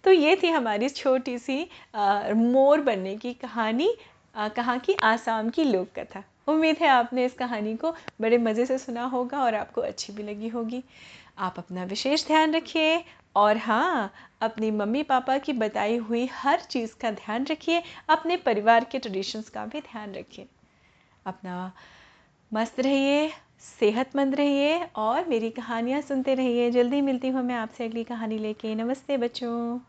तो 0.03 0.11
ये 0.11 0.35
थी 0.43 0.49
हमारी 0.49 0.89
छोटी 0.89 1.37
सी 1.37 1.57
मोर 1.95 2.81
बनने 2.81 3.15
की 3.17 3.33
कहानी 3.33 3.93
कहाँ 4.35 4.77
की 4.79 4.93
आसाम 5.03 5.49
की 5.49 5.63
लोक 5.63 5.87
कथा 5.97 6.23
उम्मीद 6.47 6.77
है 6.81 6.87
आपने 6.87 7.25
इस 7.25 7.33
कहानी 7.33 7.75
को 7.75 7.91
बड़े 8.21 8.37
मज़े 8.37 8.65
से 8.65 8.77
सुना 8.77 9.03
होगा 9.05 9.41
और 9.43 9.55
आपको 9.55 9.81
अच्छी 9.81 10.13
भी 10.13 10.23
लगी 10.23 10.47
होगी। 10.47 10.83
आप 11.37 11.55
अपना 11.57 11.83
विशेष 11.83 12.25
ध्यान 12.27 12.53
रखिए 12.55 13.03
और 13.35 13.57
हाँ 13.57 14.11
अपनी 14.41 14.71
मम्मी 14.71 15.03
पापा 15.03 15.37
की 15.37 15.53
बताई 15.53 15.97
हुई 15.97 16.25
हर 16.33 16.59
चीज़ 16.61 16.95
का 17.01 17.11
ध्यान 17.11 17.45
रखिए, 17.45 17.81
अपने 18.09 18.37
परिवार 18.37 18.85
के 18.91 18.99
ट्रेडिशंस 18.99 19.49
का 19.49 19.65
भी 19.65 19.81
ध्यान 19.81 20.13
रखिए। 20.13 20.47
अपना 21.25 21.71
मस्त 22.51 22.79
रहिए। 22.79 23.31
सेहतमंद 23.61 24.35
रहिए 24.35 24.79
और 24.95 25.27
मेरी 25.27 25.49
कहानियाँ 25.49 26.01
सुनते 26.01 26.33
रहिए। 26.35 26.71
जल्दी 26.71 27.01
मिलती 27.01 27.29
हूँ 27.29 27.43
मैं 27.43 27.55
आपसे 27.55 27.85
अगली 27.85 28.03
कहानी 28.03 28.37
लेके। 28.37 28.75
नमस्ते 28.75 29.17
बच्चों। 29.17 29.79